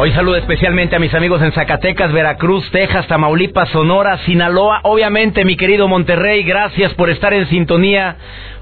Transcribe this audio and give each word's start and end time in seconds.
Hoy 0.00 0.12
saludo 0.12 0.36
especialmente 0.36 0.94
a 0.94 1.00
mis 1.00 1.12
amigos 1.12 1.42
en 1.42 1.50
Zacatecas, 1.50 2.12
Veracruz, 2.12 2.70
Texas, 2.70 3.08
Tamaulipas, 3.08 3.68
Sonora, 3.70 4.18
Sinaloa, 4.18 4.78
obviamente 4.84 5.44
mi 5.44 5.56
querido 5.56 5.88
Monterrey, 5.88 6.44
gracias 6.44 6.94
por 6.94 7.10
estar 7.10 7.34
en 7.34 7.48
sintonía, 7.48 8.14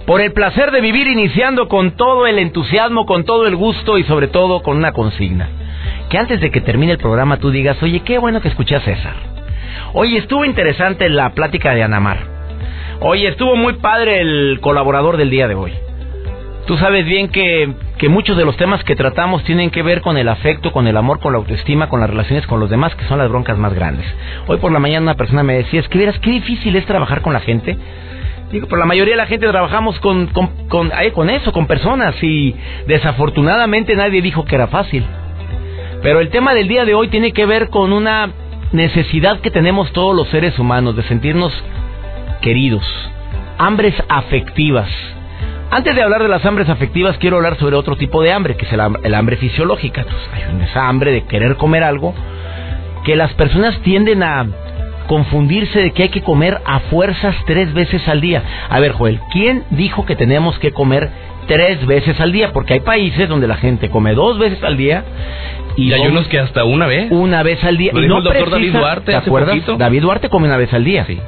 por 0.06 0.22
el 0.22 0.32
placer 0.32 0.70
de 0.70 0.80
vivir 0.80 1.06
iniciando 1.06 1.68
con 1.68 1.90
todo 1.90 2.26
el 2.26 2.38
entusiasmo, 2.38 3.04
con 3.04 3.26
todo 3.26 3.46
el 3.46 3.54
gusto 3.54 3.98
y 3.98 4.04
sobre 4.04 4.28
todo 4.28 4.62
con 4.62 4.78
una 4.78 4.92
consigna. 4.92 5.50
Que 6.08 6.16
antes 6.16 6.40
de 6.40 6.50
que 6.50 6.62
termine 6.62 6.92
el 6.92 6.98
programa 6.98 7.36
tú 7.36 7.50
digas, 7.50 7.82
oye, 7.82 8.00
qué 8.00 8.16
bueno 8.16 8.40
que 8.40 8.48
escuché 8.48 8.76
a 8.76 8.80
César. 8.80 9.16
Oye, 9.92 10.16
estuvo 10.16 10.42
interesante 10.46 11.06
la 11.10 11.34
plática 11.34 11.74
de 11.74 11.82
Anamar. 11.82 12.16
Oye, 13.00 13.28
estuvo 13.28 13.56
muy 13.56 13.74
padre 13.74 14.22
el 14.22 14.58
colaborador 14.62 15.18
del 15.18 15.28
día 15.28 15.48
de 15.48 15.54
hoy. 15.54 15.72
Tú 16.66 16.78
sabes 16.78 17.04
bien 17.04 17.28
que, 17.28 17.74
que, 17.98 18.08
muchos 18.08 18.36
de 18.36 18.44
los 18.44 18.56
temas 18.56 18.84
que 18.84 18.96
tratamos 18.96 19.44
tienen 19.44 19.70
que 19.70 19.82
ver 19.82 20.00
con 20.00 20.16
el 20.16 20.28
afecto, 20.28 20.72
con 20.72 20.86
el 20.86 20.96
amor, 20.96 21.20
con 21.20 21.32
la 21.32 21.38
autoestima, 21.38 21.88
con 21.88 22.00
las 22.00 22.10
relaciones 22.10 22.46
con 22.46 22.60
los 22.60 22.70
demás, 22.70 22.94
que 22.94 23.04
son 23.04 23.18
las 23.18 23.28
broncas 23.28 23.58
más 23.58 23.74
grandes. 23.74 24.06
Hoy 24.46 24.58
por 24.58 24.72
la 24.72 24.78
mañana 24.78 25.02
una 25.02 25.14
persona 25.14 25.42
me 25.42 25.54
decía, 25.54 25.80
es 25.80 25.88
que 25.88 25.98
verás 25.98 26.18
qué 26.18 26.30
difícil 26.30 26.76
es 26.76 26.86
trabajar 26.86 27.22
con 27.22 27.32
la 27.32 27.40
gente. 27.40 27.76
Digo, 28.50 28.68
por 28.68 28.78
la 28.78 28.86
mayoría 28.86 29.14
de 29.14 29.18
la 29.18 29.26
gente 29.26 29.48
trabajamos 29.48 29.98
con, 30.00 30.26
con, 30.28 30.68
con, 30.68 30.90
con 31.14 31.30
eso, 31.30 31.52
con 31.52 31.66
personas, 31.66 32.14
y 32.22 32.54
desafortunadamente 32.86 33.96
nadie 33.96 34.22
dijo 34.22 34.44
que 34.44 34.54
era 34.54 34.68
fácil. 34.68 35.04
Pero 36.02 36.20
el 36.20 36.28
tema 36.28 36.54
del 36.54 36.68
día 36.68 36.84
de 36.84 36.94
hoy 36.94 37.08
tiene 37.08 37.32
que 37.32 37.46
ver 37.46 37.70
con 37.70 37.92
una 37.92 38.30
necesidad 38.72 39.40
que 39.40 39.50
tenemos 39.50 39.92
todos 39.92 40.14
los 40.14 40.28
seres 40.28 40.58
humanos 40.58 40.96
de 40.96 41.02
sentirnos 41.04 41.52
queridos, 42.40 42.84
hambres 43.58 43.94
afectivas 44.08 44.88
antes 45.70 45.94
de 45.94 46.02
hablar 46.02 46.22
de 46.22 46.28
las 46.28 46.44
hambres 46.44 46.68
afectivas, 46.68 47.18
quiero 47.18 47.36
hablar 47.36 47.58
sobre 47.58 47.76
otro 47.76 47.96
tipo 47.96 48.22
de 48.22 48.32
hambre, 48.32 48.56
que 48.56 48.66
es 48.66 48.72
el 48.72 49.14
hambre, 49.14 49.36
fisiológica. 49.36 50.04
hay 50.32 50.64
esa 50.64 50.88
hambre 50.88 51.12
de 51.12 51.24
querer 51.24 51.56
comer 51.56 51.82
algo 51.82 52.14
que 53.04 53.16
las 53.16 53.32
personas 53.34 53.78
tienden 53.80 54.22
a 54.22 54.46
confundirse 55.06 55.80
de 55.80 55.92
que 55.92 56.04
hay 56.04 56.08
que 56.08 56.22
comer 56.22 56.60
a 56.64 56.80
fuerzas 56.80 57.36
tres 57.46 57.72
veces 57.72 58.06
al 58.08 58.20
día. 58.20 58.42
A 58.68 58.80
ver, 58.80 58.92
Joel, 58.92 59.20
¿quién 59.30 59.64
dijo 59.70 60.04
que 60.04 60.16
tenemos 60.16 60.58
que 60.58 60.72
comer 60.72 61.10
tres 61.46 61.84
veces 61.86 62.20
al 62.20 62.32
día? 62.32 62.52
Porque 62.52 62.74
hay 62.74 62.80
países 62.80 63.28
donde 63.28 63.46
la 63.46 63.56
gente 63.56 63.88
come 63.90 64.14
dos 64.14 64.38
veces 64.38 64.62
al 64.64 64.76
día. 64.76 65.04
Y, 65.76 65.92
hay 65.92 66.06
unos 66.06 66.26
que 66.28 66.38
hasta 66.38 66.64
una 66.64 66.86
vez. 66.86 67.08
Una 67.10 67.42
vez 67.42 67.62
al 67.62 67.76
día. 67.76 67.92
y 67.94 68.06
no 68.06 68.18
el 68.18 68.24
doctor 68.24 68.50
David 68.50 68.72
Duarte. 68.72 69.12
¿Te 69.12 69.16
acuerdas? 69.16 69.56
David 69.78 70.02
Duarte 70.02 70.28
come 70.28 70.46
una 70.46 70.56
vez 70.56 70.72
al 70.72 70.84
día. 70.84 71.04
Sí. 71.06 71.20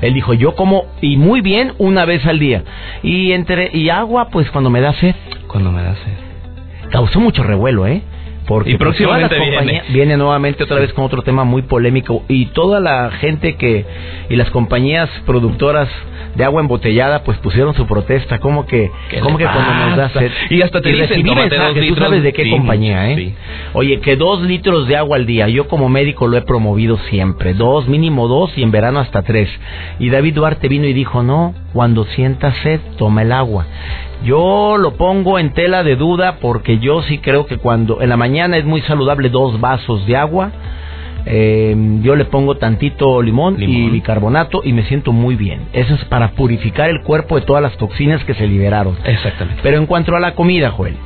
Él 0.00 0.14
dijo, 0.14 0.34
yo 0.34 0.54
como, 0.54 0.84
y 1.00 1.16
muy 1.16 1.40
bien, 1.40 1.72
una 1.78 2.04
vez 2.04 2.24
al 2.26 2.38
día. 2.38 2.64
Y 3.02 3.32
entre 3.32 3.70
y 3.72 3.88
agua, 3.88 4.28
pues 4.30 4.50
cuando 4.50 4.70
me 4.70 4.80
da 4.80 4.92
sed. 4.94 5.14
Cuando 5.46 5.72
me 5.72 5.82
da 5.82 5.94
sed. 5.94 6.90
Causó 6.90 7.20
mucho 7.20 7.42
revuelo, 7.42 7.86
¿eh? 7.86 8.02
Porque 8.46 8.70
y 8.70 8.76
pues, 8.76 8.96
próximamente 8.96 9.38
viene. 9.38 9.82
viene 9.88 10.16
nuevamente 10.16 10.64
otra 10.64 10.78
vez 10.78 10.92
con 10.92 11.04
otro 11.04 11.22
tema 11.22 11.44
muy 11.44 11.62
polémico. 11.62 12.24
Y 12.28 12.46
toda 12.46 12.80
la 12.80 13.10
gente 13.10 13.56
que 13.56 13.84
y 14.28 14.36
las 14.36 14.50
compañías 14.50 15.08
productoras 15.24 15.88
de 16.36 16.44
agua 16.44 16.60
embotellada 16.60 17.24
pues 17.24 17.38
pusieron 17.38 17.74
su 17.74 17.86
protesta. 17.86 18.38
Como 18.38 18.66
que 18.66 18.90
como 19.22 19.38
que 19.38 19.44
cuando 19.44 19.74
nos 19.74 19.96
da 19.96 20.10
sed. 20.10 20.30
Y 20.50 20.62
hasta 20.62 20.80
te 20.80 20.90
dicen 20.90 21.22
mensajes, 21.22 21.88
tú 21.88 21.96
sabes 21.96 22.22
de 22.22 22.32
qué 22.32 22.50
compañía 22.50 23.10
eh 23.10 23.34
oye 23.72 24.00
que 24.00 24.16
dos 24.16 24.42
litros 24.42 24.86
de 24.86 24.96
agua 24.96 25.16
al 25.16 25.26
día. 25.26 25.48
Yo 25.48 25.66
como 25.68 25.88
médico 25.88 26.26
lo 26.26 26.36
he 26.36 26.42
promovido 26.42 26.98
siempre. 27.10 27.54
Dos 27.54 27.88
mínimo 27.88 28.28
dos 28.28 28.56
y 28.56 28.62
en 28.62 28.70
verano 28.70 29.00
hasta 29.00 29.22
tres. 29.22 29.48
Y 29.98 30.10
David 30.10 30.34
Duarte 30.34 30.68
vino 30.68 30.86
y 30.86 30.92
dijo 30.92 31.22
no 31.22 31.54
cuando 31.72 32.04
sientas 32.04 32.54
sed 32.62 32.80
toma 32.96 33.22
el 33.22 33.32
agua 33.32 33.66
yo 34.24 34.76
lo 34.78 34.96
pongo 34.96 35.38
en 35.38 35.52
tela 35.52 35.82
de 35.82 35.96
duda 35.96 36.38
porque 36.40 36.78
yo 36.78 37.02
sí 37.02 37.18
creo 37.18 37.46
que 37.46 37.58
cuando 37.58 38.02
en 38.02 38.08
la 38.08 38.16
mañana 38.16 38.56
es 38.56 38.64
muy 38.64 38.80
saludable 38.82 39.28
dos 39.28 39.60
vasos 39.60 40.06
de 40.06 40.16
agua. 40.16 40.52
Eh, 41.28 41.74
yo 42.02 42.14
le 42.14 42.24
pongo 42.24 42.54
tantito 42.54 43.20
limón, 43.20 43.60
y 43.60 43.90
bicarbonato 43.90 44.60
y 44.62 44.72
me 44.72 44.84
siento 44.84 45.12
muy 45.12 45.34
bien. 45.34 45.62
Eso 45.72 45.94
es 45.94 46.04
para 46.04 46.30
purificar 46.32 46.88
el 46.88 47.02
cuerpo 47.02 47.34
de 47.34 47.44
todas 47.44 47.60
las 47.60 47.76
toxinas 47.76 48.22
que 48.24 48.34
se 48.34 48.46
liberaron. 48.46 48.96
Exactamente. 49.04 49.60
Pero 49.60 49.76
en 49.78 49.86
cuanto 49.86 50.14
a 50.14 50.20
la 50.20 50.36
comida, 50.36 50.70
Joel, 50.70 50.96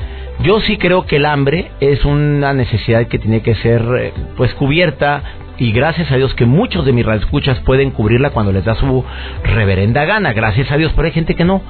yo 0.42 0.60
sí 0.60 0.76
creo 0.78 1.06
que 1.06 1.16
el 1.16 1.26
hambre 1.26 1.70
es 1.80 2.04
una 2.04 2.52
necesidad 2.52 3.06
que 3.06 3.18
tiene 3.18 3.40
que 3.40 3.54
ser 3.56 3.82
eh, 3.98 4.12
pues 4.36 4.54
cubierta 4.54 5.22
y 5.60 5.72
gracias 5.72 6.10
a 6.10 6.16
Dios 6.16 6.32
que 6.34 6.46
muchos 6.46 6.86
de 6.86 6.92
mis 6.92 7.04
radioescuchas 7.04 7.60
pueden 7.60 7.90
cubrirla 7.90 8.30
cuando 8.30 8.50
les 8.50 8.64
da 8.64 8.74
su 8.76 9.04
reverenda 9.44 10.06
gana. 10.06 10.32
Gracias 10.32 10.72
a 10.72 10.78
Dios, 10.78 10.90
pero 10.96 11.06
hay 11.06 11.12
gente 11.12 11.36
que 11.36 11.44
no. 11.44 11.60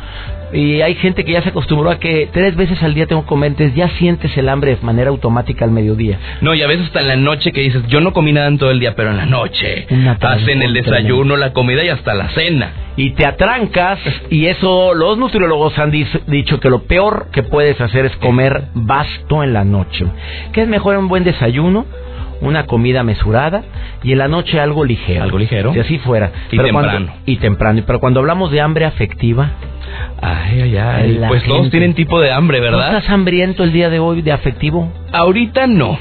Y 0.52 0.80
hay 0.80 0.94
gente 0.94 1.24
que 1.24 1.32
ya 1.32 1.42
se 1.42 1.48
acostumbró 1.48 1.90
a 1.90 1.98
que 1.98 2.28
tres 2.32 2.54
veces 2.54 2.80
al 2.84 2.94
día 2.94 3.06
tengo 3.06 3.24
entonces 3.30 3.74
ya 3.74 3.88
sientes 3.98 4.36
el 4.38 4.48
hambre 4.48 4.76
de 4.76 4.82
manera 4.82 5.10
automática 5.10 5.64
al 5.64 5.72
mediodía. 5.72 6.18
No, 6.40 6.54
y 6.54 6.62
a 6.62 6.68
veces 6.68 6.86
hasta 6.86 7.00
en 7.00 7.08
la 7.08 7.16
noche 7.16 7.50
que 7.50 7.62
dices, 7.62 7.84
yo 7.88 8.00
no 8.00 8.12
comí 8.12 8.32
nada 8.32 8.46
en 8.46 8.58
todo 8.58 8.70
el 8.70 8.78
día, 8.78 8.94
pero 8.94 9.10
en 9.10 9.16
la 9.16 9.26
noche 9.26 9.86
hacen 10.20 10.62
el 10.62 10.72
desayuno, 10.72 11.36
la 11.36 11.52
comida 11.52 11.82
y 11.82 11.88
hasta 11.88 12.14
la 12.14 12.28
cena. 12.28 12.72
Y 12.96 13.10
te 13.10 13.26
atrancas, 13.26 13.98
y 14.30 14.46
eso 14.46 14.94
los 14.94 15.18
nutriólogos 15.18 15.76
han 15.80 15.90
dicho 15.90 16.60
que 16.60 16.70
lo 16.70 16.84
peor 16.84 17.26
que 17.32 17.42
puedes 17.42 17.80
hacer 17.80 18.06
es 18.06 18.16
comer 18.18 18.66
basto 18.74 19.42
en 19.42 19.52
la 19.52 19.64
noche. 19.64 20.06
¿Qué 20.52 20.62
es 20.62 20.68
mejor 20.68 20.96
un 20.96 21.08
buen 21.08 21.24
desayuno? 21.24 21.86
Una 22.40 22.66
comida 22.66 23.02
mesurada 23.02 23.62
y 24.02 24.12
en 24.12 24.18
la 24.18 24.28
noche 24.28 24.60
algo 24.60 24.84
ligero. 24.84 25.22
Algo 25.22 25.38
ligero. 25.38 25.72
Si 25.72 25.80
así 25.80 25.98
fuera. 25.98 26.32
Y 26.50 26.58
temprano. 26.58 27.12
y 27.26 27.36
temprano. 27.36 27.82
Pero 27.86 28.00
cuando 28.00 28.20
hablamos 28.20 28.50
de 28.50 28.60
hambre 28.60 28.84
afectiva. 28.84 29.50
Ay, 30.22 30.60
ay, 30.60 30.76
ay. 30.76 31.24
Pues 31.28 31.42
todos 31.44 31.70
tienen 31.70 31.94
tipo 31.94 32.20
de 32.20 32.32
hambre, 32.32 32.60
¿verdad? 32.60 32.96
estás 32.96 33.10
hambriento 33.10 33.64
el 33.64 33.72
día 33.72 33.90
de 33.90 33.98
hoy 33.98 34.22
de 34.22 34.32
afectivo? 34.32 34.92
Ahorita 35.12 35.66
no. 35.66 35.98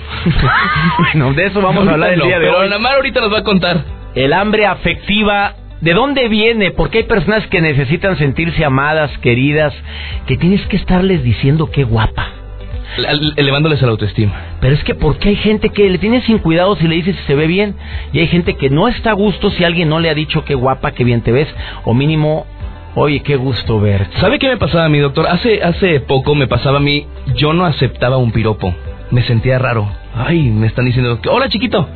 bueno, 0.97 1.33
de 1.33 1.47
eso 1.47 1.61
vamos 1.61 1.88
a 1.88 1.91
hablar 1.91 2.13
el 2.13 2.22
día 2.22 2.39
de 2.39 2.45
pero 2.45 2.59
hoy. 2.59 2.69
Pero 2.69 2.88
ahorita 2.88 3.22
nos 3.22 3.33
va 3.33 3.39
a 3.39 3.44
contar. 3.44 3.83
El 4.16 4.33
hambre 4.33 4.66
afectiva 4.66 5.55
¿De 5.81 5.94
dónde 5.94 6.28
viene? 6.28 6.72
Porque 6.72 6.97
hay 6.97 7.03
personas 7.05 7.47
que 7.47 7.61
necesitan 7.61 8.17
sentirse 8.17 8.66
amadas, 8.66 9.17
queridas, 9.19 9.73
que 10.28 10.35
tienes 10.35 10.61
que 10.67 10.75
estarles 10.75 11.23
diciendo 11.23 11.72
qué 11.72 11.85
guapa 11.85 12.38
elevándoles 13.35 13.81
la 13.81 13.89
autoestima. 13.89 14.33
Pero 14.59 14.73
es 14.73 14.83
que 14.83 14.95
porque 14.95 15.29
hay 15.29 15.35
gente 15.35 15.69
que 15.69 15.89
le 15.89 15.97
tiene 15.97 16.22
sin 16.22 16.39
cuidado 16.39 16.75
si 16.75 16.88
le 16.88 16.95
dices 16.95 17.16
si 17.17 17.23
se 17.23 17.35
ve 17.35 17.47
bien 17.47 17.75
y 18.13 18.19
hay 18.19 18.27
gente 18.27 18.55
que 18.55 18.69
no 18.69 18.88
está 18.88 19.11
a 19.11 19.13
gusto 19.13 19.50
si 19.51 19.63
alguien 19.63 19.89
no 19.89 20.00
le 20.00 20.09
ha 20.09 20.13
dicho 20.13 20.44
qué 20.45 20.55
guapa, 20.55 20.91
qué 20.91 21.03
bien 21.03 21.22
te 21.22 21.31
ves 21.31 21.47
o 21.83 21.94
mínimo 21.94 22.45
Oye, 22.95 23.22
qué 23.22 23.35
gusto 23.35 23.79
ver. 23.79 24.07
¿Sabe 24.19 24.39
qué 24.39 24.47
me 24.47 24.57
pasaba 24.57 24.85
a 24.85 24.89
mí, 24.89 24.97
doctor? 24.97 25.28
Hace, 25.28 25.61
hace 25.61 25.99
poco 25.99 26.33
me 26.33 26.47
pasaba 26.47 26.78
a 26.78 26.81
mí, 26.81 27.05
yo 27.35 27.53
no 27.53 27.66
aceptaba 27.66 28.17
un 28.17 28.31
piropo. 28.31 28.73
Me 29.11 29.22
sentía 29.23 29.59
raro. 29.59 29.88
Ay, 30.16 30.41
me 30.49 30.67
están 30.67 30.85
diciendo, 30.85 31.19
hola 31.29 31.49
chiquito. 31.49 31.88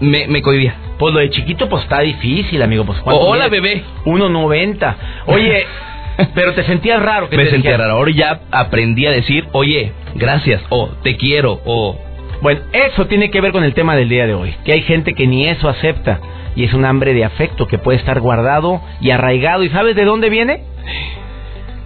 Me, 0.00 0.26
me 0.26 0.42
cohibía. 0.42 0.74
Pues 0.98 1.14
lo 1.14 1.20
de 1.20 1.30
chiquito, 1.30 1.68
pues 1.68 1.82
está 1.82 2.00
difícil, 2.00 2.62
amigo. 2.62 2.84
Pues, 2.84 2.98
hola, 3.04 3.48
bebé. 3.48 3.82
1.90. 4.04 4.94
Oye, 5.26 5.66
Pero 6.34 6.54
te 6.54 6.64
sentías 6.64 7.02
raro. 7.02 7.28
Que 7.28 7.36
Me 7.36 7.46
sentía 7.46 7.76
raro. 7.76 7.94
Ahora 7.94 8.10
ya 8.12 8.40
aprendí 8.50 9.06
a 9.06 9.10
decir, 9.10 9.46
oye, 9.52 9.92
gracias, 10.14 10.62
o 10.68 10.88
te 11.02 11.16
quiero, 11.16 11.60
o... 11.64 11.98
Bueno, 12.42 12.62
eso 12.72 13.06
tiene 13.06 13.30
que 13.30 13.40
ver 13.40 13.52
con 13.52 13.64
el 13.64 13.74
tema 13.74 13.96
del 13.96 14.08
día 14.08 14.26
de 14.26 14.34
hoy. 14.34 14.54
Que 14.64 14.72
hay 14.72 14.82
gente 14.82 15.14
que 15.14 15.26
ni 15.26 15.46
eso 15.46 15.68
acepta. 15.68 16.20
Y 16.56 16.64
es 16.64 16.72
un 16.72 16.84
hambre 16.86 17.12
de 17.12 17.24
afecto 17.24 17.66
que 17.66 17.78
puede 17.78 17.98
estar 17.98 18.20
guardado 18.20 18.80
y 19.00 19.10
arraigado. 19.10 19.62
¿Y 19.62 19.68
sabes 19.68 19.94
de 19.94 20.04
dónde 20.04 20.30
viene? 20.30 20.62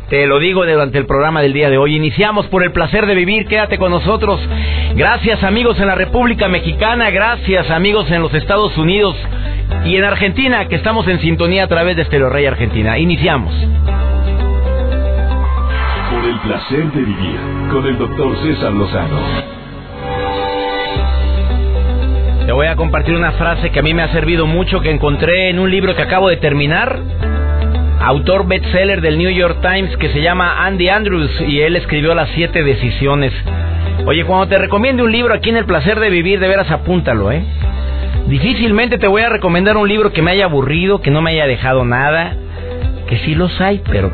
Te 0.08 0.26
lo 0.26 0.38
digo 0.38 0.64
durante 0.64 0.98
el 0.98 1.06
programa 1.06 1.42
del 1.42 1.52
día 1.52 1.70
de 1.70 1.78
hoy. 1.78 1.96
Iniciamos 1.96 2.46
por 2.46 2.62
el 2.62 2.70
placer 2.70 3.06
de 3.06 3.16
vivir. 3.16 3.46
Quédate 3.46 3.78
con 3.78 3.90
nosotros. 3.90 4.40
Gracias 4.94 5.42
amigos 5.42 5.80
en 5.80 5.88
la 5.88 5.96
República 5.96 6.46
Mexicana. 6.46 7.10
Gracias 7.10 7.68
amigos 7.70 8.08
en 8.12 8.22
los 8.22 8.32
Estados 8.32 8.78
Unidos 8.78 9.16
y 9.84 9.96
en 9.96 10.04
Argentina 10.04 10.68
que 10.68 10.76
estamos 10.76 11.08
en 11.08 11.20
sintonía 11.20 11.64
a 11.64 11.68
través 11.68 11.96
de 11.96 12.02
Estero 12.02 12.30
Rey 12.30 12.46
Argentina. 12.46 12.96
Iniciamos 12.96 13.52
el 16.34 16.40
placer 16.40 16.90
de 16.92 17.00
vivir 17.00 17.38
con 17.70 17.86
el 17.86 17.96
doctor 17.96 18.36
César 18.42 18.72
Lozano. 18.72 19.18
Te 22.44 22.52
voy 22.52 22.66
a 22.66 22.74
compartir 22.74 23.14
una 23.14 23.32
frase 23.32 23.70
que 23.70 23.78
a 23.78 23.82
mí 23.82 23.94
me 23.94 24.02
ha 24.02 24.08
servido 24.08 24.46
mucho, 24.46 24.80
que 24.80 24.90
encontré 24.90 25.50
en 25.50 25.60
un 25.60 25.70
libro 25.70 25.94
que 25.94 26.02
acabo 26.02 26.28
de 26.28 26.36
terminar. 26.36 26.98
autor 28.00 28.46
bestseller 28.46 29.00
del 29.00 29.16
New 29.16 29.30
York 29.30 29.60
Times 29.62 29.96
que 29.96 30.10
se 30.10 30.20
llama 30.22 30.66
Andy 30.66 30.88
Andrews 30.88 31.40
y 31.46 31.60
él 31.60 31.76
escribió 31.76 32.14
las 32.14 32.28
siete 32.30 32.64
decisiones. 32.64 33.32
Oye, 34.04 34.24
cuando 34.24 34.48
te 34.48 34.58
recomiende 34.58 35.02
un 35.02 35.12
libro 35.12 35.34
aquí 35.34 35.50
en 35.50 35.56
El 35.56 35.66
Placer 35.66 36.00
de 36.00 36.10
Vivir, 36.10 36.40
de 36.40 36.48
veras 36.48 36.70
apúntalo, 36.70 37.30
¿eh? 37.30 37.44
Difícilmente 38.26 38.98
te 38.98 39.06
voy 39.06 39.22
a 39.22 39.28
recomendar 39.28 39.76
un 39.76 39.88
libro 39.88 40.12
que 40.12 40.20
me 40.20 40.32
haya 40.32 40.46
aburrido, 40.46 41.00
que 41.00 41.10
no 41.10 41.22
me 41.22 41.30
haya 41.30 41.46
dejado 41.46 41.84
nada, 41.84 42.36
que 43.08 43.18
sí 43.18 43.36
los 43.36 43.60
hay, 43.60 43.82
pero... 43.88 44.12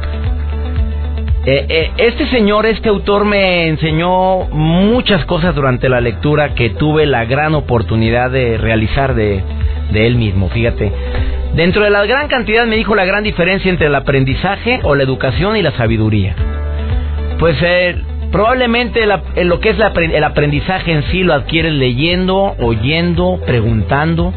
Eh, 1.53 1.67
eh, 1.69 1.91
este 1.97 2.29
señor, 2.29 2.65
este 2.65 2.89
autor 2.89 3.25
me 3.25 3.67
enseñó 3.67 4.45
muchas 4.51 5.25
cosas 5.25 5.53
durante 5.53 5.89
la 5.89 6.01
lectura 6.01 6.55
que 6.55 6.71
tuve 6.71 7.07
la 7.07 7.25
gran 7.25 7.57
oportunidad 7.57 8.31
de 8.31 8.57
realizar 8.57 9.17
de, 9.17 9.43
él 9.93 10.15
mismo, 10.15 10.49
fíjate. 10.51 10.93
Dentro 11.55 11.83
de 11.83 11.91
la 11.91 12.07
gran 12.07 12.29
cantidad 12.29 12.67
me 12.67 12.77
dijo 12.77 12.95
la 12.95 13.05
gran 13.05 13.25
diferencia 13.25 13.69
entre 13.69 13.89
el 13.89 13.97
aprendizaje 13.97 14.79
o 14.85 14.95
la 14.95 15.03
educación 15.03 15.57
y 15.57 15.63
la 15.63 15.73
sabiduría. 15.73 16.37
Pues 17.41 17.57
eh, 17.63 17.97
probablemente 18.31 19.05
lo 19.43 19.59
que 19.59 19.71
es 19.71 19.77
el 19.97 20.23
aprendizaje 20.23 20.93
en 20.93 21.03
sí 21.11 21.25
lo 21.25 21.35
adquieres 21.35 21.73
leyendo, 21.73 22.55
oyendo, 22.61 23.41
preguntando, 23.45 24.33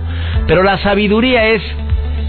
pero 0.48 0.64
la 0.64 0.80
sabiduría 0.80 1.46
es 1.50 1.62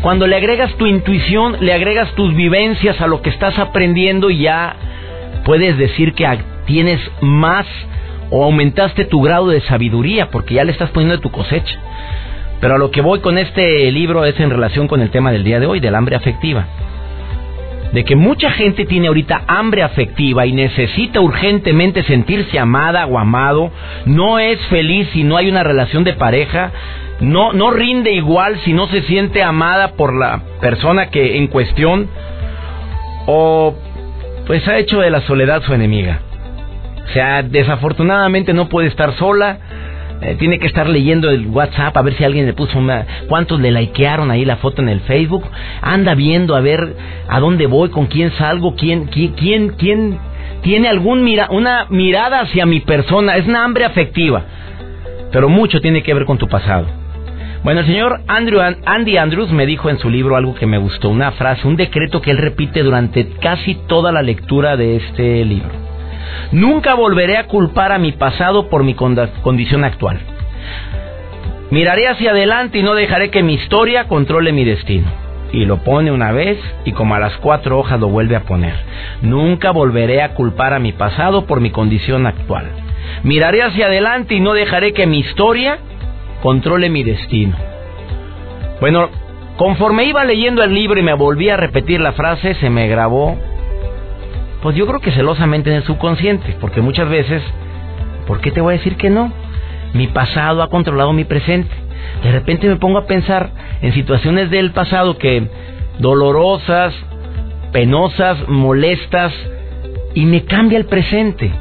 cuando 0.05 0.27
le 0.27 0.37
agregas 0.37 0.75
tu 0.75 0.85
intuición, 0.85 1.56
le 1.61 1.73
agregas 1.73 2.12
tus 2.12 2.37
vivencias 2.37 3.01
a 3.01 3.06
lo 3.06 3.23
que 3.23 3.31
estás 3.31 3.59
aprendiendo 3.59 4.29
ya 4.29 4.77
puedes 5.47 5.79
decir 5.79 6.12
que 6.12 6.29
tienes 6.67 7.01
más 7.23 7.67
o 8.29 8.45
aumentaste 8.45 9.06
tu 9.06 9.23
grado 9.23 9.49
de 9.49 9.62
sabiduría 9.62 10.29
porque 10.31 10.56
ya 10.56 10.65
le 10.65 10.73
estás 10.73 10.91
poniendo 10.91 11.17
de 11.17 11.23
tu 11.23 11.31
cosecha. 11.31 11.79
Pero 12.61 12.75
a 12.75 12.79
lo 12.79 12.91
que 12.91 13.01
voy 13.01 13.21
con 13.21 13.39
este 13.39 13.91
libro 13.93 14.27
es 14.27 14.39
en 14.41 14.51
relación 14.51 14.89
con 14.89 15.01
el 15.01 15.09
tema 15.09 15.33
del 15.33 15.43
día 15.43 15.59
de 15.59 15.65
hoy, 15.65 15.81
del 15.81 15.95
hambre 15.95 16.17
afectiva. 16.17 16.67
De 17.95 18.05
que 18.05 18.15
mucha 18.15 18.51
gente 18.51 18.85
tiene 18.85 19.06
ahorita 19.06 19.45
hambre 19.47 19.85
afectiva 19.85 20.45
y 20.45 20.53
necesita 20.53 21.21
urgentemente 21.21 22.03
sentirse 22.03 22.59
amada 22.59 23.06
o 23.06 23.19
amado, 23.19 23.71
no 24.05 24.39
es 24.39 24.61
feliz 24.67 25.09
si 25.15 25.25
no 25.25 25.39
hay 25.39 25.49
una 25.49 25.62
relación 25.62 26.05
de 26.05 26.12
pareja, 26.12 26.73
no, 27.20 27.52
no 27.52 27.70
rinde 27.70 28.12
igual 28.12 28.58
si 28.64 28.72
no 28.72 28.87
se 28.88 29.02
siente 29.02 29.43
amada 29.43 29.93
por 29.93 30.14
la 30.14 30.43
persona 30.61 31.11
que 31.11 31.37
en 31.38 31.46
cuestión, 31.46 32.08
o 33.26 33.75
pues 34.46 34.66
ha 34.69 34.78
hecho 34.78 35.00
de 35.00 35.11
la 35.11 35.20
soledad 35.22 35.62
su 35.62 35.72
enemiga. 35.72 36.20
O 37.05 37.12
sea, 37.12 37.43
desafortunadamente 37.43 38.52
no 38.52 38.69
puede 38.69 38.88
estar 38.88 39.14
sola, 39.14 39.58
eh, 40.20 40.37
tiene 40.38 40.58
que 40.58 40.66
estar 40.66 40.88
leyendo 40.88 41.31
el 41.31 41.46
WhatsApp 41.49 41.96
a 41.96 42.02
ver 42.02 42.14
si 42.14 42.25
alguien 42.25 42.46
le 42.46 42.55
puso 42.55 42.78
una... 42.78 43.06
¿Cuántos 43.28 43.60
le 43.60 43.70
likearon 43.70 44.31
ahí 44.31 44.44
la 44.44 44.56
foto 44.56 44.81
en 44.81 44.88
el 44.88 45.00
Facebook? 45.00 45.44
Anda 45.82 46.14
viendo 46.14 46.56
a 46.56 46.60
ver 46.60 46.96
a 47.28 47.40
dónde 47.40 47.67
voy, 47.67 47.90
con 47.90 48.06
quién 48.06 48.31
salgo, 48.32 48.75
quién, 48.75 49.06
quién, 49.06 49.70
quién, 49.76 50.19
tiene 50.62 50.88
algún 50.88 51.25
mira, 51.25 51.49
una 51.50 51.87
mirada 51.90 52.40
hacia 52.40 52.64
mi 52.64 52.81
persona. 52.81 53.37
Es 53.37 53.46
una 53.46 53.64
hambre 53.64 53.84
afectiva. 53.84 54.44
Pero 55.31 55.49
mucho 55.49 55.81
tiene 55.81 56.02
que 56.02 56.14
ver 56.14 56.25
con 56.25 56.38
tu 56.38 56.49
pasado. 56.49 57.04
Bueno, 57.64 57.81
el 57.81 57.87
señor 57.87 58.20
Andrew, 58.28 58.61
Andy 58.84 59.16
Andrews 59.16 59.50
me 59.50 59.64
dijo 59.64 59.88
en 59.88 59.99
su 59.99 60.11
libro 60.11 60.37
algo 60.37 60.55
que 60.55 60.66
me 60.66 60.76
gustó, 60.76 61.08
una 61.08 61.32
frase, 61.32 61.66
un 61.66 61.76
decreto 61.76 62.20
que 62.20 62.31
él 62.31 62.37
repite 62.37 62.82
durante 62.82 63.26
casi 63.40 63.75
toda 63.88 64.12
la 64.12 64.20
lectura 64.20 64.76
de 64.76 64.96
este 64.96 65.43
libro. 65.46 65.70
Nunca 66.52 66.93
volveré 66.94 67.38
a 67.38 67.46
culpar 67.46 67.90
a 67.90 67.99
mi 67.99 68.12
pasado 68.12 68.69
por 68.69 68.84
mi 68.84 68.93
condición 68.93 69.82
actual. 69.82 70.20
Miraré 71.70 72.06
hacia 72.06 72.32
adelante 72.32 72.81
y 72.81 72.82
no 72.82 72.94
dejaré 72.94 73.31
que 73.31 73.43
mi 73.43 73.55
historia 73.55 74.08
controle 74.08 74.52
mi 74.52 74.67
destino. 74.67 75.06
Y 75.50 75.64
lo 75.64 75.78
pone 75.78 76.12
una 76.12 76.32
vez 76.32 76.58
y 76.84 76.93
como 76.93 77.14
a 77.14 77.19
las 77.19 77.34
cuatro 77.38 77.78
hojas 77.78 77.99
lo 77.99 78.08
vuelve 78.08 78.37
a 78.37 78.43
poner. 78.43 78.75
Nunca 79.22 79.70
volveré 79.70 80.20
a 80.20 80.34
culpar 80.34 80.75
a 80.75 80.81
mi 80.81 80.93
pasado 80.93 81.46
por 81.46 81.62
mi 81.62 81.70
condición 81.70 82.26
actual. 82.26 82.67
Miraré 83.22 83.62
hacia 83.62 83.87
adelante 83.87 84.34
y 84.34 84.40
no 84.40 84.52
dejaré 84.52 84.93
que 84.93 85.06
mi 85.06 85.20
historia 85.20 85.78
controle 86.44 86.91
mi 86.91 87.02
destino. 87.02 87.56
Bueno, 88.79 89.08
conforme 89.56 90.05
iba 90.05 90.23
leyendo 90.26 90.62
el 90.62 90.75
libro 90.75 91.00
y 91.00 91.02
me 91.02 91.14
volví 91.14 91.49
a 91.49 91.56
repetir 91.56 92.00
la 92.00 92.12
frase, 92.12 92.52
se 92.56 92.69
me 92.69 92.87
grabó 92.87 93.38
pues 94.61 94.76
yo 94.76 94.87
creo 94.87 95.00
que 95.00 95.12
celosamente 95.12 95.69
en 95.69 95.76
el 95.76 95.85
subconsciente, 95.85 96.56
porque 96.58 96.81
muchas 96.81 97.06
veces, 97.06 97.43
¿por 98.26 98.41
qué 98.41 98.50
te 98.50 98.62
voy 98.62 98.73
a 98.75 98.79
decir 98.79 98.96
que 98.96 99.11
no? 99.11 99.31
Mi 99.93 100.06
pasado 100.06 100.62
ha 100.62 100.70
controlado 100.70 101.12
mi 101.12 101.25
presente. 101.25 101.70
De 102.23 102.32
repente 102.32 102.67
me 102.67 102.76
pongo 102.76 102.96
a 102.96 103.06
pensar 103.06 103.50
en 103.82 103.93
situaciones 103.93 104.49
del 104.49 104.70
pasado 104.73 105.19
que 105.19 105.49
dolorosas, 105.99 106.94
penosas, 107.73 108.49
molestas, 108.49 109.35
y 110.14 110.25
me 110.25 110.44
cambia 110.44 110.79
el 110.79 110.87
presente. 110.87 111.52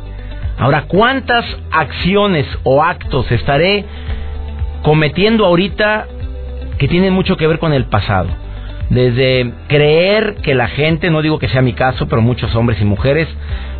Ahora, 0.58 0.86
¿cuántas 0.88 1.44
acciones 1.72 2.46
o 2.64 2.82
actos 2.84 3.30
estaré 3.34 3.84
cometiendo 4.84 5.46
ahorita 5.46 6.08
que 6.78 6.88
tienen 6.88 7.14
mucho 7.14 7.38
que 7.38 7.48
ver 7.48 7.60
con 7.60 7.74
el 7.74 7.86
pasado? 7.86 8.30
Desde 8.90 9.52
creer 9.68 10.36
que 10.44 10.54
la 10.54 10.68
gente, 10.68 11.10
no 11.10 11.22
digo 11.22 11.40
que 11.40 11.50
sea 11.50 11.62
mi 11.62 11.74
caso, 11.74 12.08
pero 12.08 12.22
muchos 12.22 12.54
hombres 12.56 12.80
y 12.80 12.86
mujeres 12.86 13.28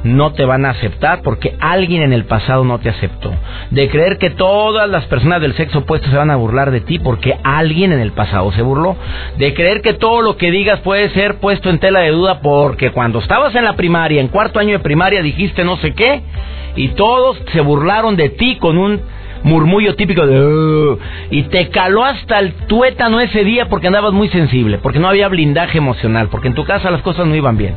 no 0.04 0.34
te 0.34 0.44
van 0.44 0.66
a 0.66 0.72
aceptar 0.72 1.22
porque 1.22 1.56
alguien 1.60 2.02
en 2.02 2.14
el 2.14 2.26
pasado 2.26 2.64
no 2.64 2.80
te 2.80 2.90
aceptó. 2.90 3.32
De 3.70 3.90
creer 3.90 4.18
que 4.18 4.32
todas 4.32 4.90
las 4.90 5.06
personas 5.06 5.42
del 5.42 5.54
sexo 5.54 5.80
opuesto 5.80 6.10
se 6.10 6.16
van 6.16 6.32
a 6.32 6.36
burlar 6.36 6.72
de 6.72 6.82
ti 6.82 7.00
porque 7.00 7.38
alguien 7.44 7.92
en 7.92 8.00
el 8.00 8.12
pasado 8.12 8.52
se 8.54 8.62
burló. 8.62 8.96
De 9.38 9.54
creer 9.54 9.82
que 9.82 9.94
todo 9.94 10.22
lo 10.22 10.38
que 10.38 10.52
digas 10.52 10.80
puede 10.80 11.10
ser 11.10 11.36
puesto 11.36 11.70
en 11.70 11.80
tela 11.80 12.00
de 12.00 12.10
duda 12.10 12.40
porque 12.42 12.92
cuando 12.92 13.20
estabas 13.20 13.54
en 13.56 13.66
la 13.66 13.76
primaria, 13.76 14.20
en 14.20 14.30
cuarto 14.30 14.60
año 14.60 14.72
de 14.72 14.80
primaria, 14.80 15.22
dijiste 15.22 15.64
no 15.64 15.78
sé 15.78 15.94
qué 15.94 16.22
y 16.76 16.90
todos 16.90 17.40
se 17.52 17.62
burlaron 17.62 18.16
de 18.16 18.30
ti 18.30 18.58
con 18.58 18.78
un 18.78 19.02
murmullo 19.44 19.96
típico 19.96 20.26
de... 20.26 20.98
y 21.30 21.44
te 21.44 21.70
caló 21.70 22.04
hasta 22.04 22.40
el 22.40 22.54
tuétano 22.68 23.20
ese 23.20 23.44
día 23.44 23.70
porque 23.70 23.88
andabas 23.88 24.14
muy 24.14 24.30
sensible, 24.30 24.80
porque 24.80 25.00
no 25.00 25.08
había 25.08 25.28
blindaje 25.28 25.78
emocional, 25.78 26.30
porque 26.30 26.48
en 26.48 26.56
tu 26.56 26.66
casa 26.66 26.92
las 26.92 27.02
cosas 27.02 27.28
no 27.28 27.36
iban 27.36 27.58
bien. 27.58 27.76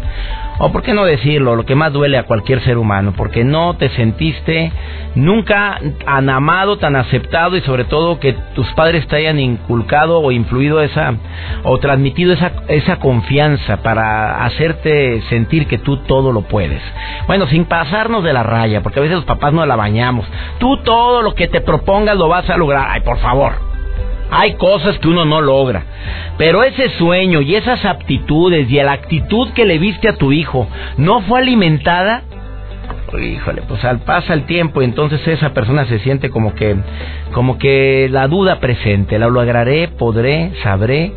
O 0.58 0.72
por 0.72 0.82
qué 0.82 0.94
no 0.94 1.04
decirlo, 1.04 1.54
lo 1.54 1.66
que 1.66 1.74
más 1.74 1.92
duele 1.92 2.16
a 2.16 2.22
cualquier 2.22 2.62
ser 2.62 2.78
humano, 2.78 3.12
porque 3.16 3.44
no 3.44 3.74
te 3.76 3.90
sentiste 3.90 4.72
nunca 5.14 5.78
tan 6.04 6.30
amado, 6.30 6.78
tan 6.78 6.96
aceptado 6.96 7.56
y 7.56 7.60
sobre 7.60 7.84
todo 7.84 8.18
que 8.18 8.32
tus 8.54 8.66
padres 8.72 9.06
te 9.06 9.16
hayan 9.16 9.38
inculcado 9.38 10.20
o 10.20 10.32
influido 10.32 10.80
esa 10.80 11.14
o 11.62 11.78
transmitido 11.78 12.32
esa 12.32 12.52
esa 12.68 12.96
confianza 12.96 13.78
para 13.78 14.44
hacerte 14.44 15.20
sentir 15.28 15.66
que 15.66 15.78
tú 15.78 15.98
todo 15.98 16.32
lo 16.32 16.42
puedes. 16.42 16.80
Bueno, 17.26 17.46
sin 17.46 17.66
pasarnos 17.66 18.24
de 18.24 18.32
la 18.32 18.42
raya, 18.42 18.82
porque 18.82 19.00
a 19.00 19.02
veces 19.02 19.16
los 19.16 19.26
papás 19.26 19.52
no 19.52 19.64
la 19.66 19.76
bañamos. 19.76 20.26
Tú 20.58 20.78
todo 20.78 21.20
lo 21.20 21.34
que 21.34 21.48
te 21.48 21.60
propongas 21.60 22.16
lo 22.16 22.28
vas 22.28 22.48
a 22.48 22.56
lograr. 22.56 22.88
Ay, 22.90 23.00
por 23.02 23.18
favor. 23.18 23.75
Hay 24.30 24.54
cosas 24.54 24.98
que 24.98 25.08
uno 25.08 25.24
no 25.24 25.40
logra. 25.40 25.84
Pero 26.38 26.62
ese 26.64 26.90
sueño 26.90 27.40
y 27.40 27.54
esas 27.54 27.84
aptitudes 27.84 28.70
y 28.70 28.76
la 28.76 28.92
actitud 28.92 29.52
que 29.52 29.64
le 29.64 29.78
viste 29.78 30.08
a 30.08 30.16
tu 30.16 30.32
hijo 30.32 30.68
no 30.96 31.22
fue 31.22 31.40
alimentada. 31.40 32.22
Híjole, 33.18 33.62
pues 33.62 33.84
al 33.84 34.00
pasa 34.00 34.34
el 34.34 34.44
tiempo 34.44 34.82
y 34.82 34.84
entonces 34.84 35.26
esa 35.26 35.54
persona 35.54 35.86
se 35.86 36.00
siente 36.00 36.28
como 36.28 36.54
que, 36.54 36.76
como 37.32 37.56
que 37.56 38.08
la 38.10 38.26
duda 38.28 38.58
presente. 38.58 39.18
La 39.18 39.28
lograré, 39.28 39.88
podré, 39.88 40.52
sabré, 40.62 41.12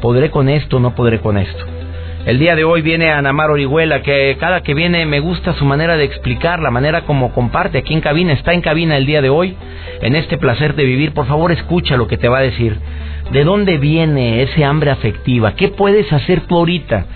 podré 0.00 0.30
con 0.30 0.48
esto, 0.48 0.80
no 0.80 0.94
podré 0.94 1.18
con 1.18 1.36
esto. 1.36 1.79
El 2.26 2.38
día 2.38 2.54
de 2.54 2.64
hoy 2.64 2.82
viene 2.82 3.10
Anamar 3.10 3.50
Orihuela, 3.50 4.02
que 4.02 4.36
cada 4.38 4.62
que 4.62 4.74
viene 4.74 5.06
me 5.06 5.20
gusta 5.20 5.54
su 5.54 5.64
manera 5.64 5.96
de 5.96 6.04
explicar, 6.04 6.60
la 6.60 6.70
manera 6.70 7.06
como 7.06 7.32
comparte 7.32 7.78
aquí 7.78 7.94
en 7.94 8.02
cabina, 8.02 8.34
está 8.34 8.52
en 8.52 8.60
cabina 8.60 8.98
el 8.98 9.06
día 9.06 9.22
de 9.22 9.30
hoy, 9.30 9.56
en 10.02 10.14
este 10.14 10.36
placer 10.36 10.74
de 10.74 10.84
vivir. 10.84 11.12
Por 11.12 11.26
favor, 11.26 11.50
escucha 11.50 11.96
lo 11.96 12.08
que 12.08 12.18
te 12.18 12.28
va 12.28 12.38
a 12.38 12.42
decir. 12.42 12.76
¿De 13.32 13.42
dónde 13.42 13.78
viene 13.78 14.42
ese 14.42 14.64
hambre 14.66 14.90
afectiva? 14.90 15.54
¿Qué 15.54 15.68
puedes 15.68 16.12
hacer 16.12 16.42
tú 16.42 16.56
ahorita? 16.56 17.06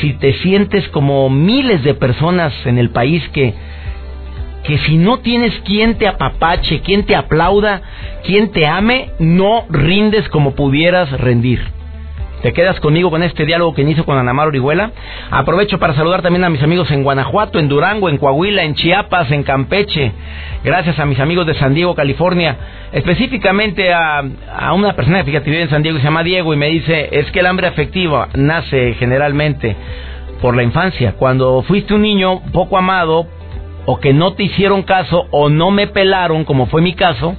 Si 0.00 0.14
te 0.14 0.32
sientes 0.34 0.88
como 0.88 1.28
miles 1.28 1.84
de 1.84 1.92
personas 1.92 2.54
en 2.64 2.78
el 2.78 2.88
país 2.88 3.28
que 3.34 3.54
que 4.64 4.78
si 4.78 4.96
no 4.96 5.20
tienes 5.20 5.54
quien 5.60 5.96
te 5.96 6.06
apapache, 6.06 6.80
quien 6.80 7.06
te 7.06 7.16
aplauda, 7.16 7.80
quien 8.24 8.50
te 8.50 8.66
ame, 8.66 9.10
no 9.18 9.64
rindes 9.70 10.28
como 10.28 10.54
pudieras 10.54 11.10
rendir. 11.12 11.77
¿Te 12.42 12.52
quedas 12.52 12.78
conmigo 12.78 13.10
con 13.10 13.24
este 13.24 13.44
diálogo 13.44 13.74
que 13.74 13.82
inicio 13.82 14.04
con 14.04 14.16
Anamar 14.16 14.46
Orihuela? 14.46 14.92
Aprovecho 15.28 15.80
para 15.80 15.94
saludar 15.94 16.22
también 16.22 16.44
a 16.44 16.48
mis 16.48 16.62
amigos 16.62 16.88
en 16.92 17.02
Guanajuato, 17.02 17.58
en 17.58 17.68
Durango, 17.68 18.08
en 18.08 18.16
Coahuila, 18.16 18.62
en 18.62 18.76
Chiapas, 18.76 19.32
en 19.32 19.42
Campeche. 19.42 20.12
Gracias 20.62 21.00
a 21.00 21.04
mis 21.04 21.18
amigos 21.18 21.46
de 21.46 21.54
San 21.54 21.74
Diego, 21.74 21.96
California. 21.96 22.56
Específicamente 22.92 23.92
a, 23.92 24.22
una 24.72 24.94
persona 24.94 25.24
que 25.24 25.40
vive 25.40 25.62
en 25.62 25.70
San 25.70 25.82
Diego 25.82 25.98
se 25.98 26.04
llama 26.04 26.22
Diego 26.22 26.54
y 26.54 26.56
me 26.56 26.68
dice, 26.68 27.08
es 27.10 27.28
que 27.32 27.40
el 27.40 27.46
hambre 27.46 27.66
afectiva 27.66 28.28
nace 28.34 28.94
generalmente 28.94 29.74
por 30.40 30.54
la 30.54 30.62
infancia. 30.62 31.14
Cuando 31.18 31.62
fuiste 31.62 31.92
un 31.94 32.02
niño 32.02 32.40
poco 32.52 32.78
amado 32.78 33.26
o 33.84 33.98
que 33.98 34.12
no 34.12 34.34
te 34.34 34.44
hicieron 34.44 34.84
caso 34.84 35.26
o 35.32 35.48
no 35.48 35.72
me 35.72 35.88
pelaron, 35.88 36.44
como 36.44 36.66
fue 36.66 36.82
mi 36.82 36.94
caso, 36.94 37.34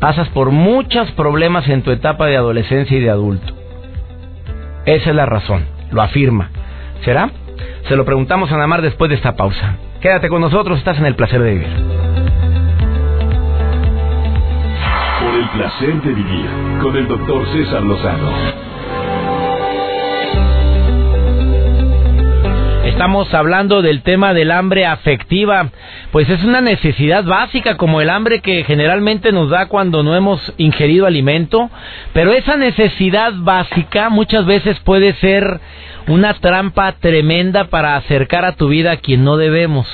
pasas 0.00 0.28
por 0.28 0.50
muchos 0.50 1.10
problemas 1.12 1.68
en 1.68 1.82
tu 1.82 1.90
etapa 1.90 2.26
de 2.26 2.36
adolescencia 2.36 2.96
y 2.96 3.00
de 3.00 3.10
adulto. 3.10 3.54
Esa 4.86 5.10
es 5.10 5.16
la 5.16 5.26
razón, 5.26 5.64
lo 5.90 6.02
afirma. 6.02 6.50
¿Será? 7.04 7.30
Se 7.88 7.96
lo 7.96 8.04
preguntamos 8.04 8.50
a 8.52 8.56
Namar 8.56 8.82
después 8.82 9.08
de 9.08 9.16
esta 9.16 9.36
pausa. 9.36 9.76
Quédate 10.00 10.28
con 10.28 10.40
nosotros, 10.40 10.78
estás 10.78 10.98
en 10.98 11.06
el 11.06 11.14
placer 11.14 11.42
de 11.42 11.52
vivir. 11.52 11.68
Por 15.20 15.34
el 15.34 15.48
placer 15.50 16.02
de 16.02 16.12
vivir 16.12 16.48
con 16.82 16.96
el 16.96 17.08
doctor 17.08 17.46
César 17.52 17.82
Lozano. 17.82 18.73
Estamos 22.94 23.34
hablando 23.34 23.82
del 23.82 24.02
tema 24.02 24.34
del 24.34 24.52
hambre 24.52 24.86
afectiva. 24.86 25.70
Pues 26.12 26.30
es 26.30 26.44
una 26.44 26.60
necesidad 26.60 27.24
básica 27.24 27.76
como 27.76 28.00
el 28.00 28.08
hambre 28.08 28.40
que 28.40 28.62
generalmente 28.62 29.32
nos 29.32 29.50
da 29.50 29.66
cuando 29.66 30.04
no 30.04 30.14
hemos 30.14 30.54
ingerido 30.58 31.04
alimento. 31.04 31.70
Pero 32.12 32.32
esa 32.32 32.56
necesidad 32.56 33.32
básica 33.34 34.10
muchas 34.10 34.46
veces 34.46 34.78
puede 34.84 35.12
ser 35.14 35.58
una 36.06 36.34
trampa 36.34 36.92
tremenda 36.92 37.64
para 37.64 37.96
acercar 37.96 38.44
a 38.44 38.52
tu 38.52 38.68
vida 38.68 38.92
a 38.92 38.98
quien 38.98 39.24
no 39.24 39.38
debemos. 39.38 39.88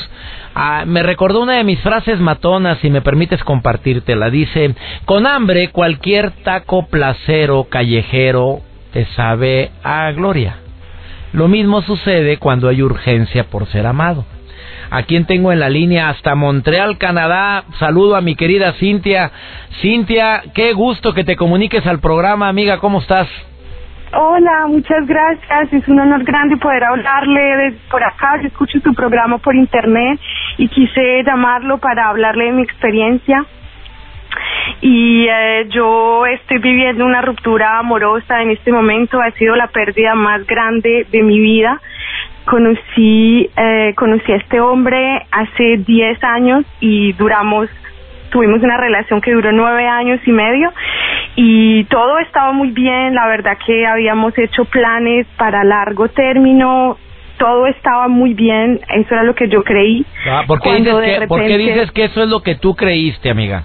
Ah, 0.54 0.84
me 0.86 1.02
recordó 1.02 1.40
una 1.40 1.54
de 1.54 1.64
mis 1.64 1.80
frases 1.80 2.20
matonas, 2.20 2.80
si 2.80 2.90
me 2.90 3.00
permites 3.00 3.42
compartírtela. 3.44 4.28
Dice, 4.28 4.74
con 5.06 5.26
hambre 5.26 5.70
cualquier 5.70 6.32
taco 6.42 6.86
placero 6.86 7.64
callejero 7.64 8.60
te 8.92 9.06
sabe 9.16 9.70
a 9.82 10.12
gloria. 10.12 10.56
Lo 11.32 11.48
mismo 11.48 11.82
sucede 11.82 12.38
cuando 12.38 12.68
hay 12.68 12.82
urgencia 12.82 13.44
por 13.44 13.66
ser 13.66 13.86
amado. 13.86 14.24
¿A 14.90 15.04
quien 15.04 15.24
tengo 15.24 15.52
en 15.52 15.60
la 15.60 15.68
línea? 15.68 16.08
Hasta 16.08 16.34
Montreal, 16.34 16.98
Canadá. 16.98 17.64
Saludo 17.78 18.16
a 18.16 18.20
mi 18.20 18.34
querida 18.34 18.72
Cintia. 18.72 19.30
Cintia, 19.80 20.42
qué 20.52 20.72
gusto 20.72 21.14
que 21.14 21.22
te 21.22 21.36
comuniques 21.36 21.86
al 21.86 22.00
programa, 22.00 22.48
amiga. 22.48 22.78
¿Cómo 22.78 22.98
estás? 22.98 23.28
Hola, 24.12 24.66
muchas 24.66 25.06
gracias. 25.06 25.72
Es 25.72 25.86
un 25.86 26.00
honor 26.00 26.24
grande 26.24 26.56
poder 26.56 26.82
hablarle 26.82 27.76
por 27.88 28.02
acá. 28.02 28.40
Yo 28.42 28.48
escucho 28.48 28.80
tu 28.80 28.92
programa 28.92 29.38
por 29.38 29.54
internet 29.54 30.18
y 30.58 30.66
quise 30.66 31.22
llamarlo 31.24 31.78
para 31.78 32.08
hablarle 32.08 32.46
de 32.46 32.52
mi 32.52 32.62
experiencia 32.62 33.46
y 34.80 35.26
eh, 35.28 35.66
yo 35.70 36.26
estoy 36.26 36.58
viviendo 36.58 37.04
una 37.04 37.22
ruptura 37.22 37.78
amorosa 37.78 38.42
en 38.42 38.50
este 38.50 38.72
momento, 38.72 39.20
ha 39.20 39.30
sido 39.32 39.56
la 39.56 39.68
pérdida 39.68 40.14
más 40.14 40.46
grande 40.46 41.06
de 41.10 41.22
mi 41.22 41.38
vida. 41.38 41.80
Conocí, 42.46 43.50
eh, 43.56 43.92
conocí 43.96 44.32
a 44.32 44.36
este 44.36 44.60
hombre 44.60 45.22
hace 45.30 45.76
10 45.86 46.24
años 46.24 46.64
y 46.80 47.12
duramos, 47.12 47.68
tuvimos 48.30 48.62
una 48.62 48.76
relación 48.78 49.20
que 49.20 49.32
duró 49.32 49.52
nueve 49.52 49.86
años 49.86 50.20
y 50.26 50.32
medio 50.32 50.72
y 51.36 51.84
todo 51.84 52.18
estaba 52.18 52.52
muy 52.52 52.70
bien, 52.70 53.14
la 53.14 53.26
verdad 53.26 53.56
que 53.64 53.86
habíamos 53.86 54.36
hecho 54.38 54.64
planes 54.64 55.26
para 55.36 55.64
largo 55.64 56.08
término, 56.08 56.96
todo 57.38 57.66
estaba 57.66 58.08
muy 58.08 58.34
bien, 58.34 58.80
eso 58.94 59.14
era 59.14 59.22
lo 59.22 59.34
que 59.34 59.48
yo 59.48 59.62
creí. 59.62 60.04
Ah, 60.28 60.44
¿por, 60.46 60.60
qué 60.60 60.74
dices 60.74 60.94
que, 61.20 61.26
¿Por 61.26 61.40
qué 61.40 61.58
dices 61.58 61.90
que 61.92 62.04
eso 62.04 62.22
es 62.22 62.28
lo 62.28 62.42
que 62.42 62.56
tú 62.56 62.74
creíste, 62.74 63.30
amiga? 63.30 63.64